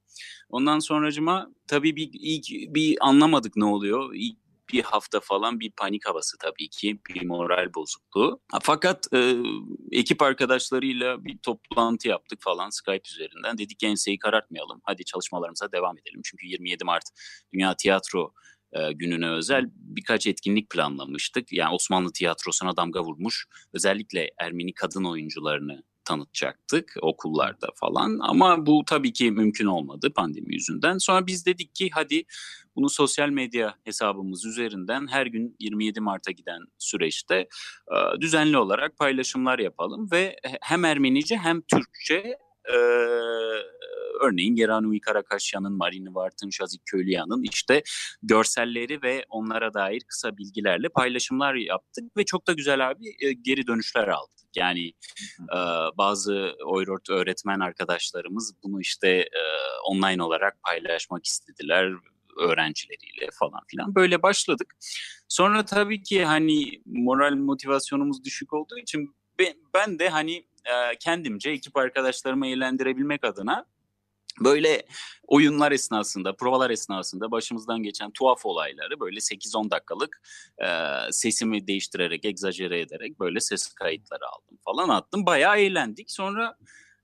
[0.49, 4.11] Ondan sonracıma tabii bir ilk bir anlamadık ne oluyor.
[4.15, 4.37] İlk
[4.73, 8.41] bir hafta falan bir panik havası tabii ki, bir moral bozukluğu.
[8.61, 9.35] Fakat e,
[9.91, 13.57] ekip arkadaşlarıyla bir toplantı yaptık falan Skype üzerinden.
[13.57, 16.21] Dedik enseyi karartmayalım, hadi çalışmalarımıza devam edelim.
[16.23, 17.03] Çünkü 27 Mart
[17.53, 18.33] Dünya Tiyatro
[18.73, 21.53] e, gününe özel birkaç etkinlik planlamıştık.
[21.53, 29.13] Yani Osmanlı tiyatrosuna damga vurmuş özellikle Ermeni kadın oyuncularını tanıtacaktık okullarda falan ama bu tabii
[29.13, 30.97] ki mümkün olmadı pandemi yüzünden.
[30.97, 32.23] Sonra biz dedik ki hadi
[32.75, 39.59] bunu sosyal medya hesabımız üzerinden her gün 27 Mart'a giden süreçte e, düzenli olarak paylaşımlar
[39.59, 42.37] yapalım ve hem Ermenice hem Türkçe
[42.73, 42.77] e,
[44.21, 47.83] örneğin Geranui Karakaşyan'ın, Marini Vart'ın, Şazik Köylüyan'ın işte
[48.23, 53.67] görselleri ve onlara dair kısa bilgilerle paylaşımlar yaptık ve çok da güzel abi e, geri
[53.67, 54.49] dönüşler aldık.
[54.55, 54.87] Yani
[55.39, 55.59] e,
[55.97, 59.41] bazı Oyrort öğretmen arkadaşlarımız bunu işte e,
[59.83, 61.93] online olarak paylaşmak istediler
[62.39, 63.95] öğrencileriyle falan filan.
[63.95, 64.73] Böyle başladık.
[65.27, 71.49] Sonra tabii ki hani moral motivasyonumuz düşük olduğu için ben, ben de hani e, kendimce
[71.49, 73.65] ekip arkadaşlarımı eğlendirebilmek adına
[74.39, 74.85] böyle
[75.27, 80.21] oyunlar esnasında, provalar esnasında başımızdan geçen tuhaf olayları böyle 8-10 dakikalık
[80.57, 80.67] e,
[81.11, 85.25] sesimi değiştirerek, egzajere ederek böyle ses kayıtları aldım falan attım.
[85.25, 86.11] Bayağı eğlendik.
[86.11, 86.57] Sonra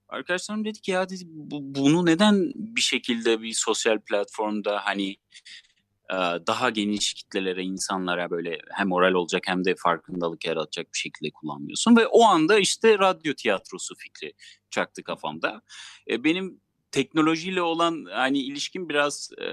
[0.09, 5.16] arkadaşlarım dedi ki ya dedi, bu, bunu neden bir şekilde bir sosyal platformda hani
[6.47, 11.95] daha geniş kitlelere, insanlara böyle hem moral olacak hem de farkındalık yaratacak bir şekilde kullanmıyorsun.
[11.95, 14.34] Ve o anda işte radyo tiyatrosu fikri
[14.70, 15.62] çaktı kafamda.
[16.10, 16.62] Benim
[16.96, 19.48] teknolojiyle olan hani ilişkim biraz e,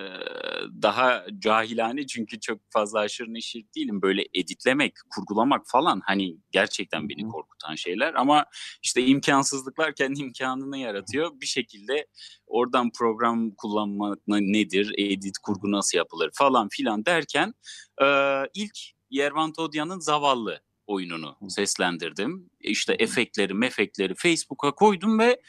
[0.82, 4.03] daha cahilane çünkü çok fazla aşırı neşir değilim.
[4.03, 8.47] Böyle editlemek, kurgulamak falan hani gerçekten beni korkutan şeyler ama
[8.82, 11.30] işte imkansızlıklar kendi imkanını yaratıyor.
[11.40, 12.07] Bir şekilde
[12.47, 17.55] oradan program kullanmak nedir, edit, kurgu nasıl yapılır falan filan derken
[18.03, 18.07] e,
[18.55, 18.78] ilk
[19.11, 22.51] Yervan Todya'nın Zavallı oyununu seslendirdim.
[22.61, 25.40] İşte efektleri, mefektleri Facebook'a koydum ve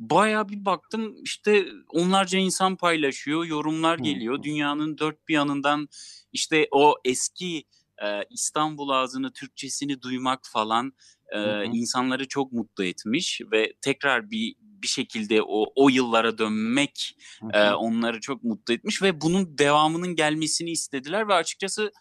[0.00, 4.42] baya bir baktım işte onlarca insan paylaşıyor, yorumlar geliyor.
[4.42, 5.88] Dünyanın dört bir yanından
[6.32, 7.64] işte o eski
[8.02, 10.92] e, İstanbul ağzını Türkçesini duymak falan
[11.32, 17.16] e, insanları çok mutlu etmiş ve tekrar bir bir şekilde o o yıllara dönmek
[17.52, 21.92] e, onları çok mutlu etmiş ve bunun devamının gelmesini istediler ve açıkçası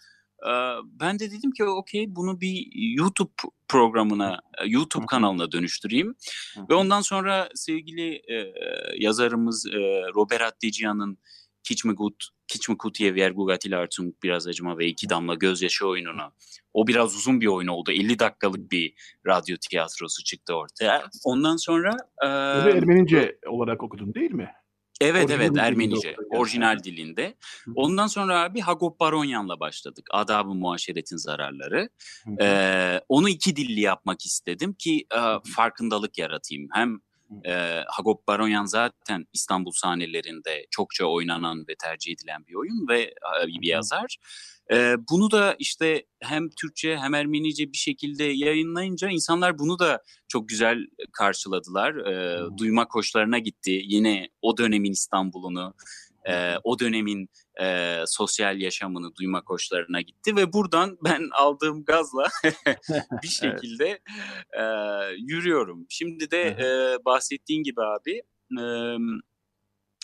[0.86, 3.32] ben de dedim ki okey bunu bir YouTube
[3.68, 6.16] programına, YouTube kanalına dönüştüreyim.
[6.70, 8.54] Ve ondan sonra sevgili e,
[8.98, 9.80] yazarımız e,
[10.16, 11.18] Robert Attecian'ın
[11.64, 16.32] Kiçmegut, Kiçmekutiye Vergugatil Artung biraz acıma ve iki damla gözyaşı oyununu.
[16.74, 17.92] O biraz uzun bir oyun oldu.
[17.92, 18.94] 50 dakikalık bir
[19.28, 21.04] radyo tiyatrosu çıktı ortaya.
[21.26, 21.98] Ondan sonra...
[22.24, 24.52] E, Ermenice olarak okudun değil mi?
[25.02, 27.36] Evet orijinal evet Ermenice, orijinal dilinde.
[27.76, 30.08] Ondan sonra abi Hagop Baronyan'la başladık.
[30.12, 31.90] Adab-ı Muaşeret'in zararları.
[32.42, 35.20] Ee, onu iki dilli yapmak istedim ki e,
[35.56, 36.68] farkındalık yaratayım.
[36.74, 37.00] Hem
[37.46, 43.48] e, Hagop Baronyan zaten İstanbul sahnelerinde çokça oynanan ve tercih edilen bir oyun ve e,
[43.62, 44.18] bir yazar.
[44.72, 50.50] E, bunu da işte hem Türkçe hem Ermenice bir şekilde yayınlayınca insanlar bunu da çok
[50.50, 50.78] güzel
[51.14, 51.96] karşıladılar.
[51.96, 53.82] E, duymak hoşlarına gitti.
[53.84, 55.74] Yine o dönemin İstanbul'unu,
[56.28, 57.30] e, o dönemin
[57.62, 62.28] e, sosyal yaşamını duymak hoşlarına gitti ve buradan ben aldığım gazla
[63.24, 64.00] bir şekilde
[64.60, 64.64] e,
[65.18, 65.86] yürüyorum.
[65.90, 68.22] Şimdi de e, bahsettiğin gibi abi
[68.62, 68.64] e,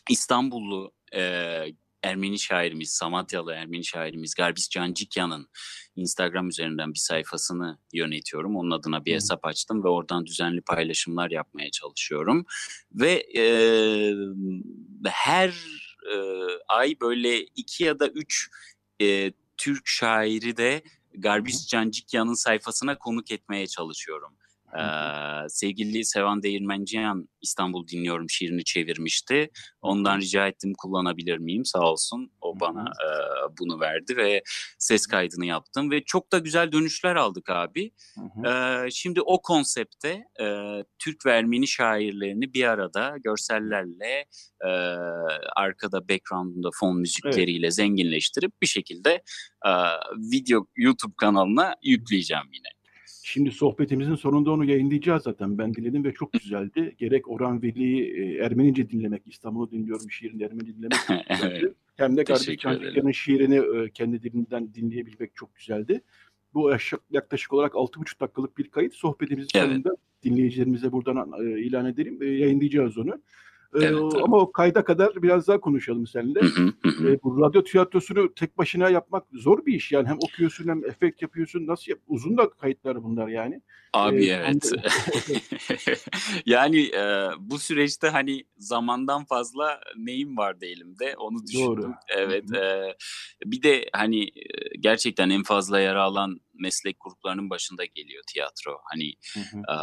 [0.09, 1.65] İstanbullu e,
[2.05, 5.49] Ermeni şairimiz, Samatyalı Ermeni şairimiz Garbis Cancikyan'ın
[5.95, 8.55] Instagram üzerinden bir sayfasını yönetiyorum.
[8.55, 12.45] Onun adına bir hesap açtım ve oradan düzenli paylaşımlar yapmaya çalışıyorum.
[12.91, 13.43] Ve e,
[15.05, 15.53] her
[16.13, 16.17] e,
[16.67, 18.49] ay böyle iki ya da üç
[19.01, 20.83] e, Türk şairi de
[21.13, 24.37] Garbis Cancikyan'ın sayfasına konuk etmeye çalışıyorum.
[24.73, 29.49] Ee, sevgili Sevan Değirmenciyan İstanbul Dinliyorum şiirini çevirmişti.
[29.81, 32.31] Ondan rica ettim kullanabilir miyim sağ olsun.
[32.41, 33.07] O bana e,
[33.59, 34.43] bunu verdi ve
[34.79, 37.91] ses kaydını yaptım ve çok da güzel dönüşler aldık abi.
[38.47, 40.45] Ee, şimdi o konsepte e,
[40.99, 44.25] Türk ve Ermeni şairlerini bir arada görsellerle
[44.65, 44.69] e,
[45.55, 47.75] arkada background'unda fon müzikleriyle evet.
[47.75, 49.11] zenginleştirip bir şekilde
[49.65, 49.71] e,
[50.31, 52.74] video YouTube kanalına yükleyeceğim yine.
[53.27, 55.57] Şimdi sohbetimizin sonunda onu yayınlayacağız zaten.
[55.57, 56.95] Ben dinledim ve çok güzeldi.
[56.97, 61.73] Gerek Orhan Veli'yi e, Ermenice dinlemek, İstanbul'u dinliyorum şiirini Ermeni dinlemek çok güzeldi.
[61.95, 66.01] Hem de Kardeş Çancıkyan'ın şiirini e, kendi dilinden dinleyebilmek çok güzeldi.
[66.53, 66.71] Bu
[67.11, 68.93] yaklaşık olarak 6,5 dakikalık bir kayıt.
[68.93, 69.67] Sohbetimizin evet.
[69.67, 72.21] sonunda dinleyicilerimize buradan e, ilan edelim.
[72.21, 73.21] Yayınlayacağız onu.
[73.75, 76.39] Evet, ee, ama o kayda kadar biraz daha konuşalım seninle.
[76.85, 80.07] ee, bu radyo tiyatrosunu tek başına yapmak zor bir iş yani.
[80.07, 81.67] Hem okuyorsun hem efekt yapıyorsun.
[81.67, 81.99] Nasıl yap?
[82.07, 83.61] Uzun da kayıtlar bunlar yani.
[83.93, 84.71] Abi ee, evet.
[86.45, 91.67] yani e, bu süreçte hani zamandan fazla neyim vardı elimde onu düşündüm.
[91.67, 91.93] Doğru.
[92.17, 92.53] Evet.
[92.55, 92.95] E,
[93.45, 94.29] bir de hani
[94.79, 98.79] gerçekten en fazla yara alan meslek gruplarının başında geliyor tiyatro.
[98.91, 99.57] Hani hı hı.
[99.57, 99.77] E,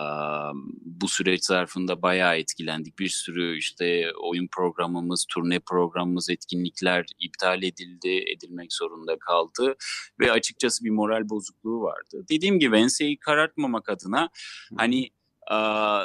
[0.84, 2.98] bu süreç zarfında bayağı etkilendik.
[2.98, 9.76] Bir sürü işte oyun programımız, turne programımız, etkinlikler iptal edildi, edilmek zorunda kaldı
[10.20, 12.24] ve açıkçası bir moral bozukluğu vardı.
[12.30, 14.76] Dediğim gibi enseyi karartmamak adına hı.
[14.76, 15.10] hani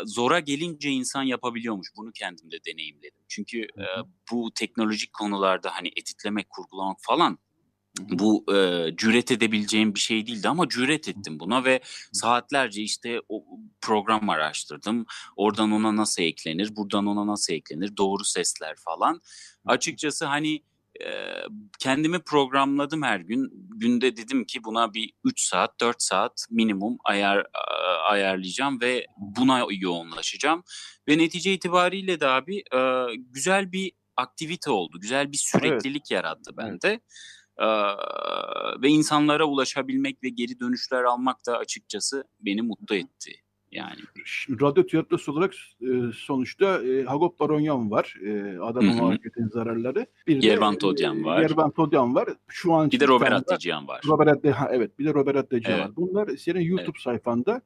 [0.05, 1.87] zora gelince insan yapabiliyormuş.
[1.97, 3.23] Bunu kendim de deneyimledim.
[3.27, 3.85] Çünkü e,
[4.31, 7.39] bu teknolojik konularda hani editlemek, kurgulamak falan
[7.99, 11.79] bu e, cüret edebileceğim bir şey değildi ama cüret ettim buna ve
[12.13, 13.45] saatlerce işte o
[13.81, 15.05] program araştırdım.
[15.35, 19.21] Oradan ona nasıl eklenir, buradan ona nasıl eklenir, doğru sesler falan.
[19.65, 20.61] Açıkçası hani
[21.05, 21.33] e,
[21.79, 23.51] kendimi programladım her gün.
[23.69, 27.45] Günde dedim ki buna bir 3 saat, 4 saat minimum ayar
[28.09, 30.63] ayarlayacağım ve buna yoğunlaşacağım.
[31.07, 34.99] Ve netice itibariyle de abi e, güzel bir aktivite oldu.
[34.99, 36.11] Güzel bir süreklilik evet.
[36.11, 36.87] yarattı bende.
[36.87, 37.01] Evet.
[37.59, 37.65] Ee,
[38.81, 43.31] ve insanlara ulaşabilmek ve geri dönüşler almak da açıkçası beni mutlu etti.
[43.71, 43.99] Yani.
[44.61, 45.85] Radyo tiyatrosu olarak e,
[46.15, 48.15] sonuçta e, Hagop Baronyan var.
[48.25, 50.05] E, Adamın Muhabbet'in zararları.
[50.27, 51.41] Bir Yervan Todyan var.
[51.41, 52.29] Yervan Todyan var.
[52.47, 54.01] Şu an bir de Robert Atlıcihan var.
[54.07, 55.87] Robert Atlıcihan, evet bir de Robert Atlıcihan evet.
[55.87, 55.95] var.
[55.95, 57.01] Bunlar senin YouTube evet.
[57.01, 57.61] sayfanda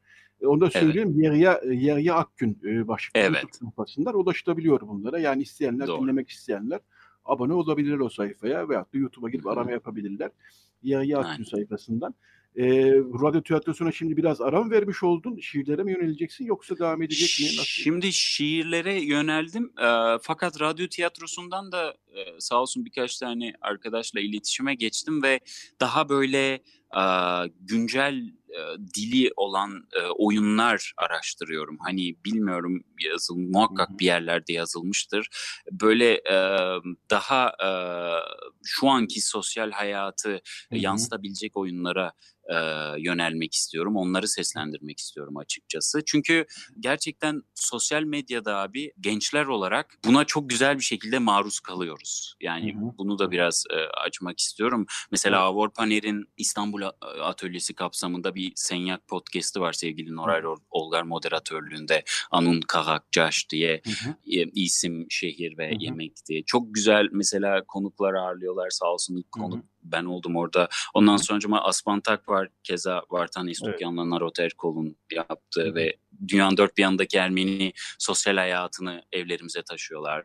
[0.45, 1.23] onu da söyleyeyim evet.
[1.23, 3.43] Yerya, Yerya Akgün başlıklı evet.
[3.43, 5.19] YouTube sayfasından ulaşılabiliyor bunlara.
[5.19, 6.01] Yani isteyenler, Doğru.
[6.01, 6.79] dinlemek isteyenler
[7.25, 10.31] abone olabilirler o sayfaya veyahut da YouTube'a girip arama yapabilirler.
[10.83, 12.15] Yahya Akgün sayfasından.
[12.55, 12.65] E,
[12.95, 15.39] radyo tiyatrosuna şimdi biraz aram vermiş oldun.
[15.39, 17.45] Şiirlere mi yöneleceksin yoksa devam edecek mi?
[17.45, 17.63] Nasıl?
[17.63, 19.73] Şimdi şiirlere yöneldim.
[19.79, 25.39] E, fakat radyo tiyatrosundan da e, sağ olsun birkaç tane arkadaşla iletişime geçtim ve
[25.79, 26.53] daha böyle
[26.97, 27.03] e,
[27.59, 28.33] güncel
[28.95, 31.77] dili olan e, oyunlar araştırıyorum.
[31.85, 35.27] Hani bilmiyorum yazıl muhakkak bir yerlerde yazılmıştır.
[35.71, 36.37] Böyle e,
[37.09, 37.69] daha e,
[38.63, 40.41] şu anki sosyal hayatı Hı-hı.
[40.71, 42.11] yansıtabilecek oyunlara
[42.49, 42.55] e,
[42.97, 43.95] yönelmek istiyorum.
[43.95, 46.01] Onları seslendirmek istiyorum açıkçası.
[46.05, 46.45] Çünkü
[46.79, 52.35] gerçekten sosyal medyada abi gençler olarak buna çok güzel bir şekilde maruz kalıyoruz.
[52.41, 52.97] Yani hı hı.
[52.97, 54.85] bunu da biraz e, açmak istiyorum.
[55.11, 55.45] Mesela evet.
[55.45, 56.81] Avrupaner'in İstanbul
[57.21, 62.03] Atölyesi kapsamında bir Senyak podcast'i var sevgili Noray Olgar moderatörlüğünde.
[62.31, 64.15] Anun Kahak Caş diye hı hı.
[64.27, 65.77] E, isim, şehir ve hı hı.
[65.79, 66.43] yemek diye.
[66.43, 70.69] Çok güzel mesela konuklar ağırlıyorlar sağ olsun ilk konuk hı hı ben oldum orada.
[70.93, 72.47] Ondan sonra Aspantak var.
[72.63, 74.11] Keza Vartan Estukyan'la evet.
[74.11, 75.75] Narot Erkol'un yaptığı Hı.
[75.75, 80.23] ve dünyanın dört bir yanındaki Ermeni sosyal hayatını evlerimize taşıyorlar.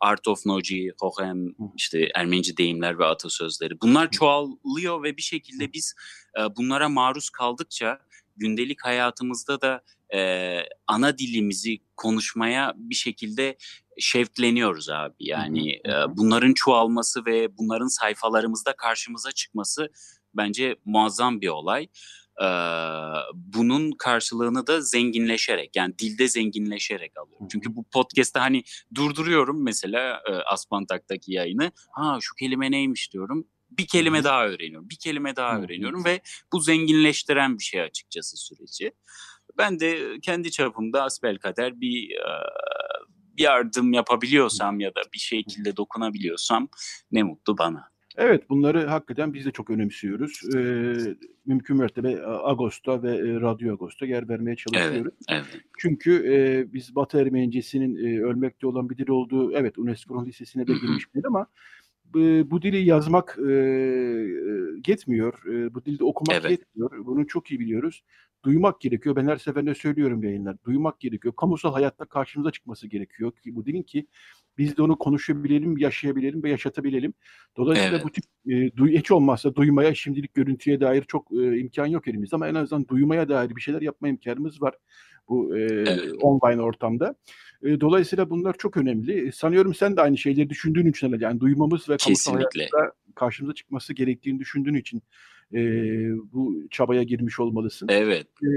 [0.00, 3.80] Art of Noji, Hohem, işte Ermenice deyimler ve atasözleri.
[3.80, 5.94] Bunlar çoğalıyor ve bir şekilde biz
[6.38, 7.98] e, bunlara maruz kaldıkça
[8.36, 9.82] gündelik hayatımızda da
[10.14, 13.56] e, ana dilimizi konuşmaya bir şekilde
[13.98, 15.14] şevkleniyoruz abi.
[15.20, 19.88] Yani e, bunların çoğalması ve bunların sayfalarımızda karşımıza çıkması
[20.34, 21.86] bence muazzam bir olay.
[22.42, 22.48] E,
[23.34, 27.48] bunun karşılığını da zenginleşerek yani dilde zenginleşerek alıyorum.
[27.52, 28.62] Çünkü bu podcast'te hani
[28.94, 31.72] durduruyorum mesela e, Aspantak'taki yayını.
[31.90, 34.90] Ha şu kelime neymiş diyorum bir kelime daha öğreniyorum.
[34.90, 36.20] Bir kelime daha öğreniyorum ve
[36.52, 38.92] bu zenginleştiren bir şey açıkçası süreci.
[39.58, 42.16] Ben de kendi çapımda asbelkader bir
[43.38, 46.68] yardım yapabiliyorsam ya da bir şekilde dokunabiliyorsam
[47.12, 47.96] ne mutlu bana.
[48.16, 50.40] Evet bunları hakikaten biz de çok önemsiyoruz.
[50.54, 50.94] Ee,
[51.46, 55.12] mümkün mertebe Ağustos'ta ve e, Radyo Ağustos'ta yer vermeye çalışıyoruz.
[55.28, 55.62] Evet, evet.
[55.78, 60.72] Çünkü e, biz Batı Ermenicesinin e, ölmekte olan bir dil olduğu, evet UNESCO'nun listesine de
[60.72, 61.46] girmiş değil ama
[62.04, 63.52] bu, bu dili yazmak e,
[64.86, 65.46] yetmiyor.
[65.46, 66.50] E, bu dilde okumak evet.
[66.50, 67.06] yetmiyor.
[67.06, 68.02] Bunu çok iyi biliyoruz.
[68.46, 69.16] Duymak gerekiyor.
[69.16, 70.56] Ben her seferinde söylüyorum yayınlar.
[70.64, 71.34] Duymak gerekiyor.
[71.36, 74.06] Kamusal hayatta karşımıza çıkması gerekiyor ki bu dilin ki
[74.58, 77.14] biz de onu konuşabilelim, yaşayabilelim ve yaşatabilelim.
[77.56, 78.04] Dolayısıyla evet.
[78.04, 82.36] bu tip e, duy, hiç olmazsa duymaya, şimdilik görüntüye dair çok e, imkan yok elimizde
[82.36, 84.74] ama en azından duymaya dair bir şeyler yapma imkanımız var
[85.28, 86.12] bu e, evet.
[86.22, 87.14] online ortamda.
[87.62, 89.28] E, dolayısıyla bunlar çok önemli.
[89.28, 93.94] E, sanıyorum sen de aynı şeyleri düşündüğün için yani duymamız ve kamusal hayatta karşımıza çıkması
[93.94, 95.02] gerektiğini düşündüğün için
[95.54, 95.60] e,
[96.32, 97.88] bu çabaya girmiş olmalısın.
[97.90, 98.26] Evet.
[98.42, 98.48] E,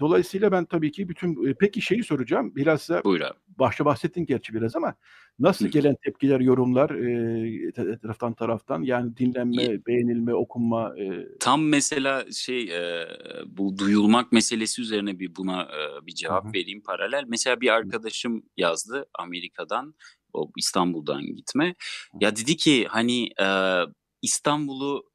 [0.00, 2.52] dolayısıyla ben tabii ki bütün e, peki şeyi soracağım.
[2.56, 3.38] Biraz da Buyur abi.
[3.58, 4.94] başta bahsettin gerçi biraz ama
[5.38, 5.70] nasıl Hı.
[5.70, 10.98] gelen tepkiler, yorumlar e, taraftan taraftan yani dinlenme, e, beğenilme, okunma.
[10.98, 11.28] E...
[11.40, 13.06] Tam mesela şey e,
[13.46, 16.52] bu duyulmak meselesi üzerine bir buna e, bir cevap Hı.
[16.52, 17.24] vereyim paralel.
[17.28, 19.94] Mesela bir arkadaşım yazdı Amerika'dan
[20.32, 21.74] o İstanbul'dan gitme.
[22.20, 23.46] Ya dedi ki hani e,
[24.22, 25.09] İstanbul'u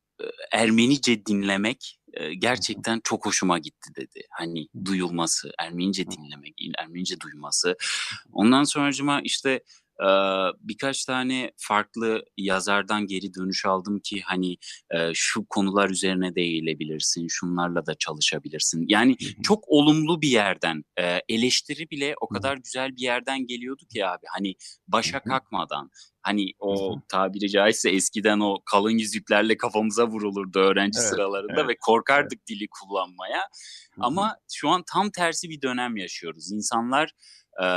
[0.51, 1.99] Ermenice dinlemek
[2.37, 4.21] gerçekten çok hoşuma gitti dedi.
[4.31, 7.75] Hani duyulması, Ermenice dinlemek, Ermenice duyması.
[8.31, 9.59] Ondan sonracıma işte
[10.59, 14.57] birkaç tane farklı yazardan geri dönüş aldım ki hani
[15.13, 18.85] şu konular üzerine de eğilebilirsin, şunlarla da çalışabilirsin.
[18.87, 20.83] Yani çok olumlu bir yerden,
[21.29, 24.55] eleştiri bile o kadar güzel bir yerden geliyordu ki abi hani
[24.87, 25.89] başa kalkmadan.
[26.21, 31.77] Hani o tabiri caizse eskiden o kalın yüzüklerle kafamıza vurulurdu öğrenci evet, sıralarında evet, ve
[31.81, 32.47] korkardık evet.
[32.47, 33.41] dili kullanmaya.
[33.99, 36.51] Ama şu an tam tersi bir dönem yaşıyoruz.
[36.51, 37.11] İnsanlar
[37.63, 37.67] e,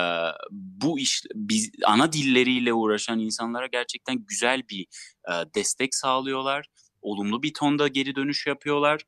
[0.51, 4.87] bu iş biz ana dilleriyle uğraşan insanlara gerçekten güzel bir
[5.29, 6.67] e, destek sağlıyorlar.
[7.03, 9.03] Olumlu bir tonda geri dönüş yapıyorlar.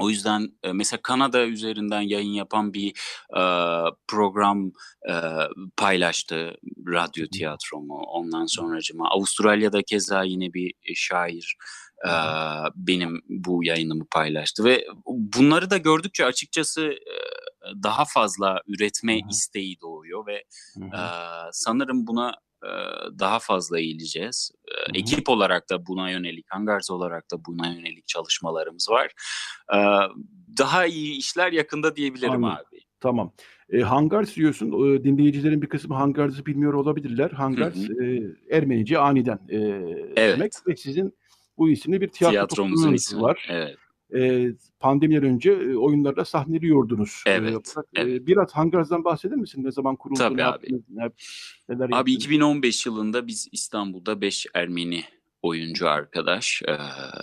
[0.00, 2.90] O yüzden mesela Kanada üzerinden yayın yapan bir
[3.36, 3.42] e,
[4.08, 4.72] program
[5.10, 5.14] e,
[5.76, 6.56] paylaştı
[6.88, 7.94] radyo tiyatromu.
[7.94, 11.56] Ondan sonracıma Avustralya'da keza yine bir şair
[12.06, 12.12] e,
[12.76, 17.16] benim bu yayınımı paylaştı ve bunları da gördükçe açıkçası e,
[17.82, 19.30] daha fazla üretme Hı-hı.
[19.30, 20.44] isteği doğuyor ve
[20.76, 21.00] e,
[21.52, 22.34] sanırım buna
[22.64, 22.70] e,
[23.18, 24.50] daha fazla eğileceğiz.
[24.68, 29.12] E, ekip olarak da buna yönelik, Hangars olarak da buna yönelik çalışmalarımız var.
[29.74, 29.78] E,
[30.58, 32.66] daha iyi işler yakında diyebilirim Anladım.
[32.72, 32.80] abi.
[33.00, 33.32] Tamam.
[33.72, 34.66] E, Hangars diyorsun.
[34.66, 37.30] E, dinleyicilerin bir kısmı Hangars'ı bilmiyor olabilirler.
[37.30, 39.56] Hangars e, Ermenice aniden e,
[40.16, 40.36] evet.
[40.38, 41.18] demek ve sizin
[41.58, 43.48] bu isimli bir tiyatro Tiyatromuzun ismi var.
[43.50, 43.78] Evet
[44.14, 47.22] e, pandemiden önce e, oyunlarda sahneliyordunuz.
[47.26, 48.26] Evet, e, evet.
[48.26, 49.64] Biraz Hangarz'dan bahseder misin?
[49.64, 50.18] Ne zaman kuruldu?
[50.18, 50.66] Tabii ne abi.
[50.88, 51.10] ne,
[51.68, 52.16] neler abi yaptınız?
[52.16, 55.04] 2015 yılında biz İstanbul'da 5 Ermeni
[55.42, 56.78] oyuncu arkadaş e,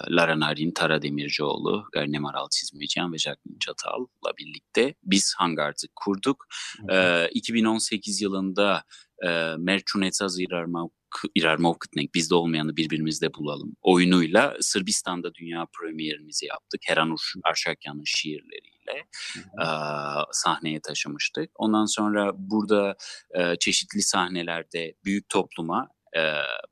[0.10, 6.48] Lara Narin Tara Demircioğlu, Garnem Aral Çizmeciyan ve Jacqueline Çatal'la birlikte biz Hangarz'ı kurduk.
[6.92, 8.84] E, 2018 yılında
[9.26, 10.40] e, Merçunetaz
[11.36, 16.82] İrarmovkıtnek bizde olmayanı birbirimizde bulalım oyunuyla Sırbistan'da dünya premierimizi yaptık.
[16.86, 19.06] Heranur Arşakyan'ın şiirleriyle
[19.62, 19.68] e,
[20.32, 21.52] sahneye taşımıştık.
[21.56, 22.96] Ondan sonra burada
[23.38, 26.22] e, çeşitli sahnelerde büyük topluma e,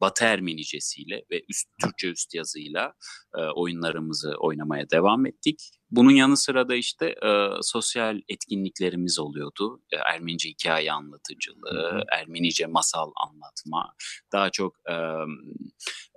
[0.02, 2.94] Batı Ermenicesiyle ve üst Türkçe üst yazıyla
[3.38, 5.60] e, oyunlarımızı oynamaya devam ettik.
[5.92, 9.82] Bunun yanı sıra da işte e, sosyal etkinliklerimiz oluyordu.
[9.92, 13.94] E, Ermenice hikaye anlatıcılığı, Ermenice masal anlatma.
[14.32, 14.94] Daha çok e,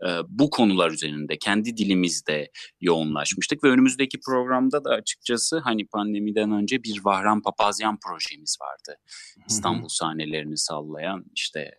[0.06, 2.50] e, bu konular üzerinde kendi dilimizde
[2.80, 9.00] yoğunlaşmıştık ve önümüzdeki programda da açıkçası hani pandemiden önce bir Vahran Papazyan projemiz vardı.
[9.48, 11.70] İstanbul sahnelerini sallayan işte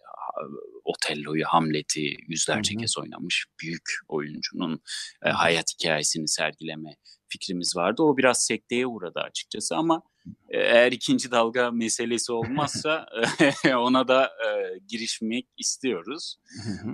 [0.88, 2.82] Otello'yu, Hamlet'i yüzlerce hı hı.
[2.82, 4.82] kez oynamış büyük oyuncunun
[5.26, 6.96] e, hayat hikayesini sergileme
[7.30, 8.04] fikrimiz vardı.
[8.04, 10.02] O biraz sekteye uğradı açıkçası ama
[10.50, 13.06] e, eğer ikinci dalga meselesi olmazsa
[13.66, 16.38] e, ona da e, girişmek istiyoruz.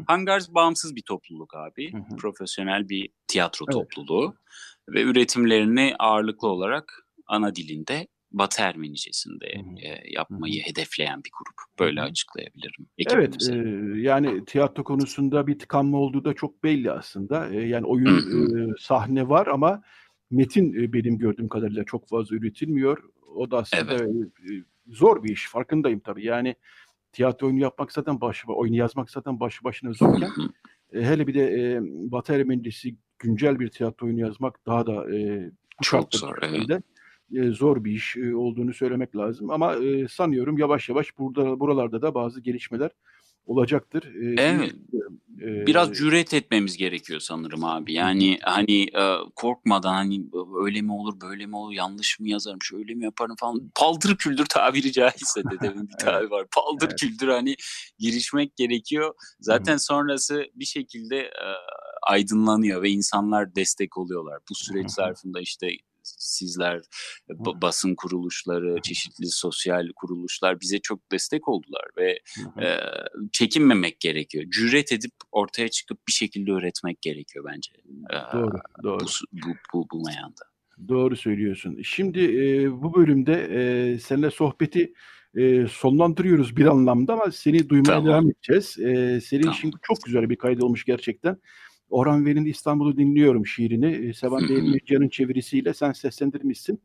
[0.08, 1.91] Hangars bağımsız bir topluluk abi.
[2.18, 3.74] Profesyonel bir tiyatro evet.
[3.74, 4.36] topluluğu
[4.89, 9.46] ve üretimlerini ağırlıklı olarak ana dilinde Batı Ermenicesinde
[9.82, 10.70] e, yapmayı Hı-hı.
[10.70, 11.80] hedefleyen bir grup.
[11.80, 12.10] Böyle Hı-hı.
[12.10, 12.88] açıklayabilirim.
[13.12, 13.56] Evet, e,
[14.02, 17.50] yani tiyatro konusunda bir tıkanma olduğu da çok belli aslında.
[17.50, 19.82] E, yani oyun e, sahne var ama
[20.32, 23.04] metin e, benim gördüğüm kadarıyla çok fazla üretilmiyor.
[23.36, 24.02] O da aslında evet.
[24.02, 24.52] e,
[24.88, 25.50] zor bir iş.
[25.50, 26.26] Farkındayım tabii.
[26.26, 26.56] Yani
[27.12, 30.32] tiyatro oyunu yapmak zaten başı, oyunu yazmak zaten başı başına zorken
[30.94, 31.80] e, hele bir de e,
[32.12, 36.38] Batı Ermenicesi güncel bir tiyatro oyunu yazmak daha da e, çok zor.
[36.42, 36.82] Evet
[37.52, 39.52] zor bir iş olduğunu söylemek lazım.
[39.52, 39.76] Ama
[40.10, 42.92] sanıyorum yavaş yavaş burada buralarda da bazı gelişmeler
[43.46, 44.04] olacaktır.
[44.38, 44.76] Evet.
[45.68, 47.94] Biraz cüret etmemiz gerekiyor sanırım abi.
[47.94, 48.88] Yani hani
[49.36, 50.26] korkmadan hani
[50.64, 53.72] öyle mi olur böyle mi olur yanlış mı yazarım şöyle mi yaparım falan.
[53.76, 56.48] Paldır küldür tabiri caizse dedemin bir tabiri var.
[56.56, 57.00] Paldır evet.
[57.00, 57.56] küldür hani
[58.00, 59.14] girişmek gerekiyor.
[59.40, 61.32] Zaten sonrası bir şekilde
[62.08, 64.40] aydınlanıyor ve insanlar destek oluyorlar.
[64.50, 65.68] Bu süreç zarfında işte
[66.04, 66.82] sizler,
[67.62, 72.20] basın kuruluşları, çeşitli sosyal kuruluşlar bize çok destek oldular ve
[72.66, 72.78] e,
[73.32, 74.45] çekinmemek gerekiyor.
[74.51, 77.72] Cüret edip ortaya çıkıp bir şekilde öğretmek gerekiyor bence.
[78.34, 79.06] Doğru, e, doğru.
[79.32, 80.41] Bu, bu, bu, bu meyanda.
[80.88, 81.82] Doğru söylüyorsun.
[81.84, 84.93] Şimdi e, bu bölümde e, seninle sohbeti
[85.36, 88.06] e, sonlandırıyoruz bir anlamda ama seni duymaya tamam.
[88.06, 88.80] devam edeceğiz.
[88.80, 89.58] E, senin tamam.
[89.58, 91.38] için çok güzel bir kaydı olmuş gerçekten.
[91.94, 94.14] Orhan Veli'nin İstanbul'u dinliyorum şiirini.
[94.14, 96.82] Sevan Değirmeciyan'ın çevirisiyle sen seslendirmişsin.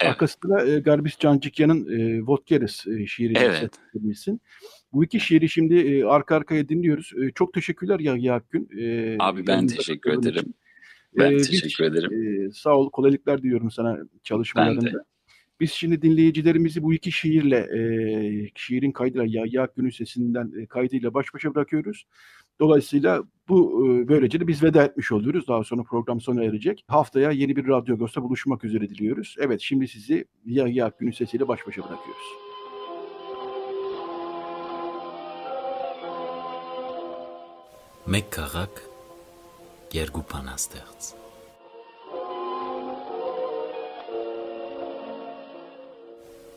[0.00, 0.12] Evet.
[0.12, 3.54] Arkasında e, Garbis Cancikyan'ın e, Vodkeres e, şiirini evet.
[3.54, 4.40] seslendirmişsin.
[4.92, 7.12] Bu iki şiiri şimdi e, arka arkaya dinliyoruz.
[7.22, 8.68] E, çok teşekkürler Yahya Akgün.
[8.78, 10.40] E, Abi ben teşekkür ederim.
[10.40, 10.54] Için.
[11.18, 12.46] Ben e, teşekkür biz, ederim.
[12.46, 14.86] E, sağ ol, kolaylıklar diliyorum sana çalışmalarında.
[14.86, 14.98] Ben de.
[15.60, 17.80] Biz şimdi dinleyicilerimizi bu iki şiirle, e,
[18.54, 22.06] şiirin kaydıyla, Yahya Akgün'ün sesinden e, kaydıyla baş başa bırakıyoruz.
[22.60, 25.48] Dolayısıyla bu böylece de biz veda etmiş oluyoruz.
[25.48, 26.84] Daha sonra program sona erecek.
[26.88, 29.36] Haftaya yeni bir Radyo Agos'ta buluşmak üzere diliyoruz.
[29.38, 32.26] Evet şimdi sizi Yahya Akgün'ün sesiyle baş başa bırakıyoruz.
[38.06, 38.90] Mekkarak
[39.90, 41.14] Gergupanastert.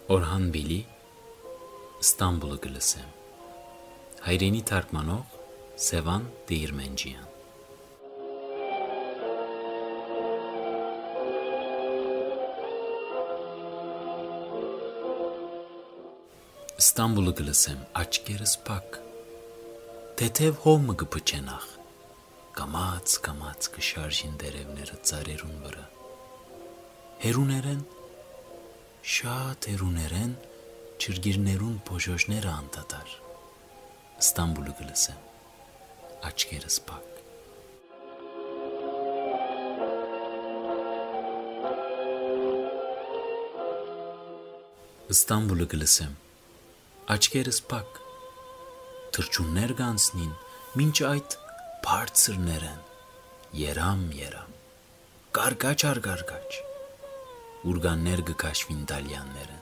[0.09, 0.83] Orhan Veli
[2.01, 3.05] İstanbul'u gülüsem.
[4.19, 5.42] Hayreni Tarkmanov
[5.83, 7.25] Սևան Դիրմենջյան
[16.83, 18.99] Ստամբուլը գլսեմ աչքերս փակ
[20.21, 21.67] թեթև հոմը գփչենախ
[22.61, 25.85] կամած կամած կշարժին դերևները ծարերուն վրա
[27.25, 27.83] հերուներեն
[29.17, 30.33] շատ հերուներեն
[31.03, 33.19] չրգիրներուն փոժոշները անդադար
[34.23, 35.32] Ստամբուլը գլսեմ
[36.23, 37.17] Աչքերս փակ։
[45.11, 46.13] Ստամբուլը գլսեմ,
[47.15, 47.99] աչքերս փակ,
[49.17, 50.31] թրջուններ գանցնին,
[50.79, 51.35] մինչ այդ
[51.83, 52.81] բարձրներ են,
[53.59, 54.57] երամ երամ,
[55.37, 56.51] գարգաչ արգարգաչ,
[57.73, 59.59] ուրգաններ գկաշվին դալյանները,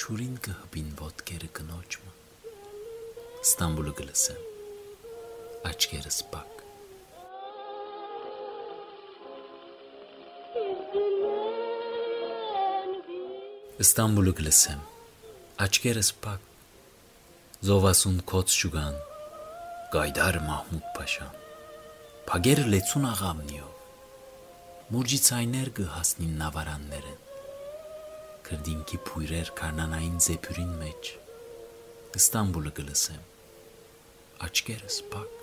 [0.00, 2.16] չուրին կհբին ոտքերը կնոջմը,
[3.40, 4.49] Ստամբուլը գլսեմ,
[5.68, 6.60] աչքերս բակ։
[13.84, 14.80] Ստամբուլը գլսեմ,
[15.64, 16.46] աչկերս պակ,
[17.68, 18.96] զովասուն կոց շուգան,
[19.92, 21.34] գայդար մահմուտ պաշան,
[22.30, 23.82] պագերը լեցուն աղամնիով,
[24.96, 27.20] մորջի ծայներ գհասնին նավարաններեն,
[28.48, 31.12] կրդինքի պույրեր կարնանային ձեպյուրին մեջ,
[32.20, 33.28] Ստամբուլը գլսեմ,
[34.48, 35.39] աչկերս պակ,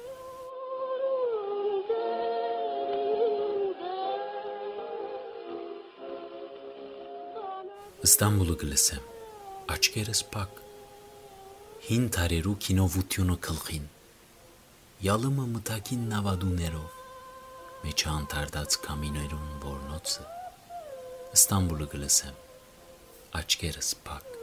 [8.07, 9.07] Ստամբուլը գլսեմ,
[9.73, 10.59] աչքերս փակ։
[11.87, 13.87] Հին թարերու կինովությունը քլխին։
[15.07, 17.01] Յալումը մտակին նավադուներով։
[17.83, 20.27] Մեջը անդարդած կամիներուն որնոցը։
[21.39, 22.37] Ստամբուլը գլսեմ,
[23.41, 24.37] աչքերս փակ։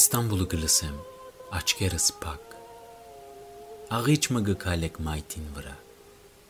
[0.00, 0.96] Ստամբուլը գլսեմ,
[1.60, 2.49] աչքերս փակ։
[3.95, 5.73] Աղիճ մը գկալեք մայթին վրա։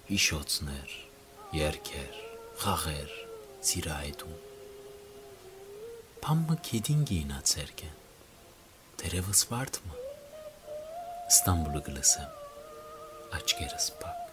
[0.09, 0.95] Հիշոցներ,
[1.57, 2.19] երկեր,
[2.63, 3.15] խաղեր,
[3.69, 4.35] սիրահետում։
[6.25, 7.97] Փամը քեդին գինացերկեն։
[9.01, 9.99] Տերևս վարդմը։
[11.35, 12.31] Ստամբուլը գլսեմ,
[13.39, 14.23] աչքերս փակ։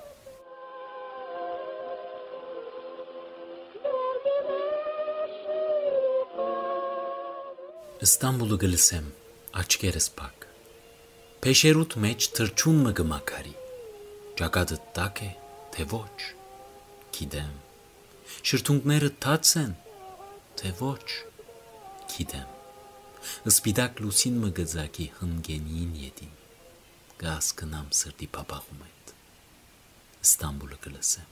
[8.08, 9.12] Ստամբուլը գլսեմ,
[9.62, 10.35] աչքերս փակ։
[11.37, 13.51] Փեշերուտ մեջ թրջուն մը գմակարի։
[14.39, 15.27] Ճակատը տակ է,
[15.75, 16.29] թե ոչ։
[17.17, 17.51] Գիտեմ։
[18.49, 19.75] Շրթունքները թաց են,
[20.61, 21.05] թե ոչ։
[22.15, 22.57] Գիտեմ։
[23.53, 26.33] Սպիտակ լուսին մը գծակի հնգենին յետին։
[27.21, 29.15] Գաս կնամ սրտի փապաղում այդ։
[30.25, 31.31] Ստամբուլը գլսեմ։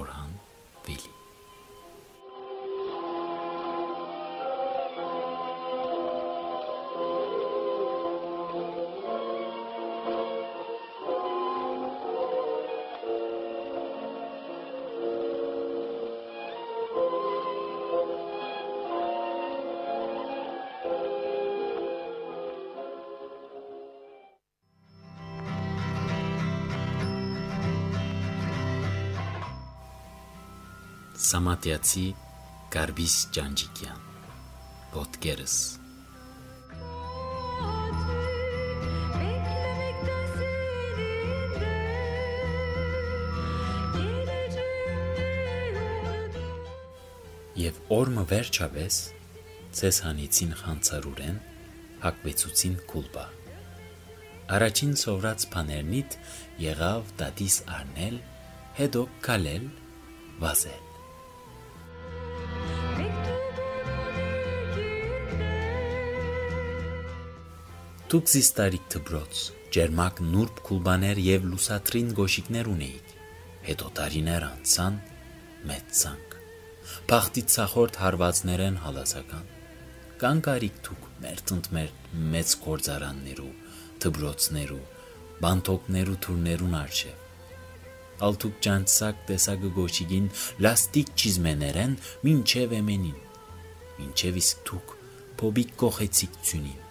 [0.00, 0.36] Օրհան
[0.88, 1.17] Վիլի
[31.28, 32.02] Սամատյացի
[32.72, 34.04] Կարբիս Ջանջիկյան
[34.94, 35.56] Ոտկերս
[47.58, 49.02] Եվ օրմը վերջավես
[49.82, 51.38] ցես հանիցին խանցարուրեն
[52.08, 53.28] հակվեցուցին կուլբա
[54.56, 56.20] Առաջին սովրած բաներնիդ
[56.70, 58.20] եղավ դատիս արնել
[58.80, 59.72] հետո կալել
[60.40, 60.87] վազել
[68.08, 69.40] Դուք զիս տարիք դբրոց,
[69.76, 73.10] ջերմակ նուրբ կուլբաներ եւ լուսատրին գոշիկներ ունեիք։
[73.66, 74.96] Հետո տարիներ անցան
[75.68, 76.36] մեծ ցանկ։
[77.10, 79.52] Բախտի ցախորդ հարվածներեն հալասական։
[80.24, 80.90] Կան կարիք
[81.26, 81.92] մերտնդ մեր
[82.32, 83.52] մեծ գործարաններու,
[84.06, 84.80] դբրոցներու,
[85.44, 87.14] բանտոկներու թուրներուն արժե։
[88.24, 90.32] Ալթուկ ջանցակ տեսակը գոշիկին
[90.64, 93.22] լաստիկ ճիզմեներեն մինչև էմենին։
[94.00, 95.00] Մինչև իսկ դուք
[95.44, 96.87] փոբիկ կողեցիք ցունին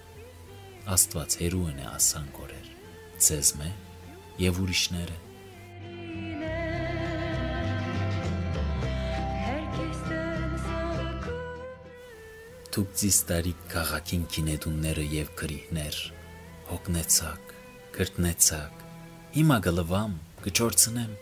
[0.87, 2.67] Աստված հերույն է ասան կորեր,
[3.25, 3.71] ձեզ մե
[4.39, 5.17] եւ ուրիշները։
[12.77, 15.99] Դուք ձիս տարի քաղաքին կինետունները եւ քրիհներ,
[16.69, 17.53] հոգնեցակ,
[17.97, 18.87] գրտնեցակ,
[19.35, 20.15] հիմա գլվամ,
[20.47, 21.19] կճորցնեմ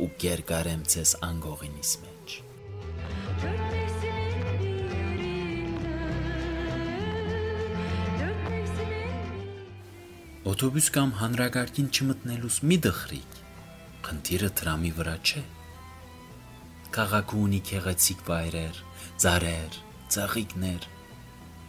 [0.00, 2.11] ու կերկարեմ ձեզ անգողինիս մեջ։
[10.62, 13.38] Օտոբուս կամ հանրագարկին չմտնելուց մի դխրիկ։
[14.06, 15.40] Խնդիրը տրամի վրա չէ։
[16.94, 18.76] Քաղաքը ունի քեղեցիկ վայրեր,
[19.24, 19.78] ծառեր,
[20.14, 20.86] ծաղիկներ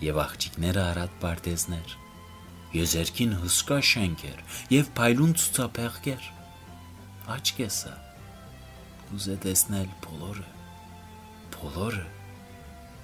[0.05, 1.95] եւ աղջիկները արատ պարտեզներ։
[2.77, 4.43] Եզերքին հսկա շենքեր
[4.77, 6.27] եւ փայլուն ցուցափեղկեր։
[7.33, 7.93] Աչքեսա։
[9.07, 10.49] Կուզե տեսնել բոլորը։
[11.57, 12.05] Բոլորը։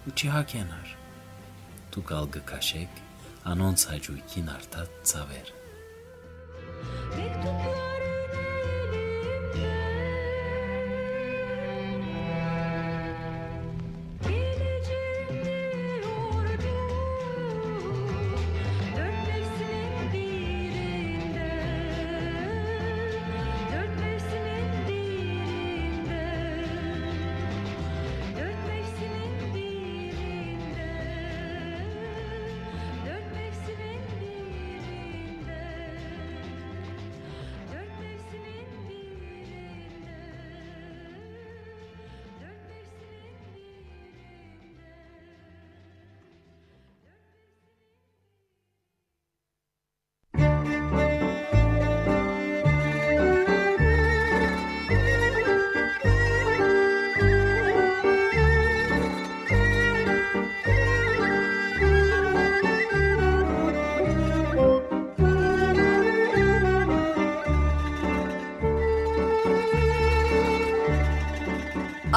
[0.05, 0.93] Ու չհակենար։
[1.89, 3.01] Դու գալ գկաշեք
[3.55, 4.93] անոնց հաջույքին արտած
[7.15, 7.28] This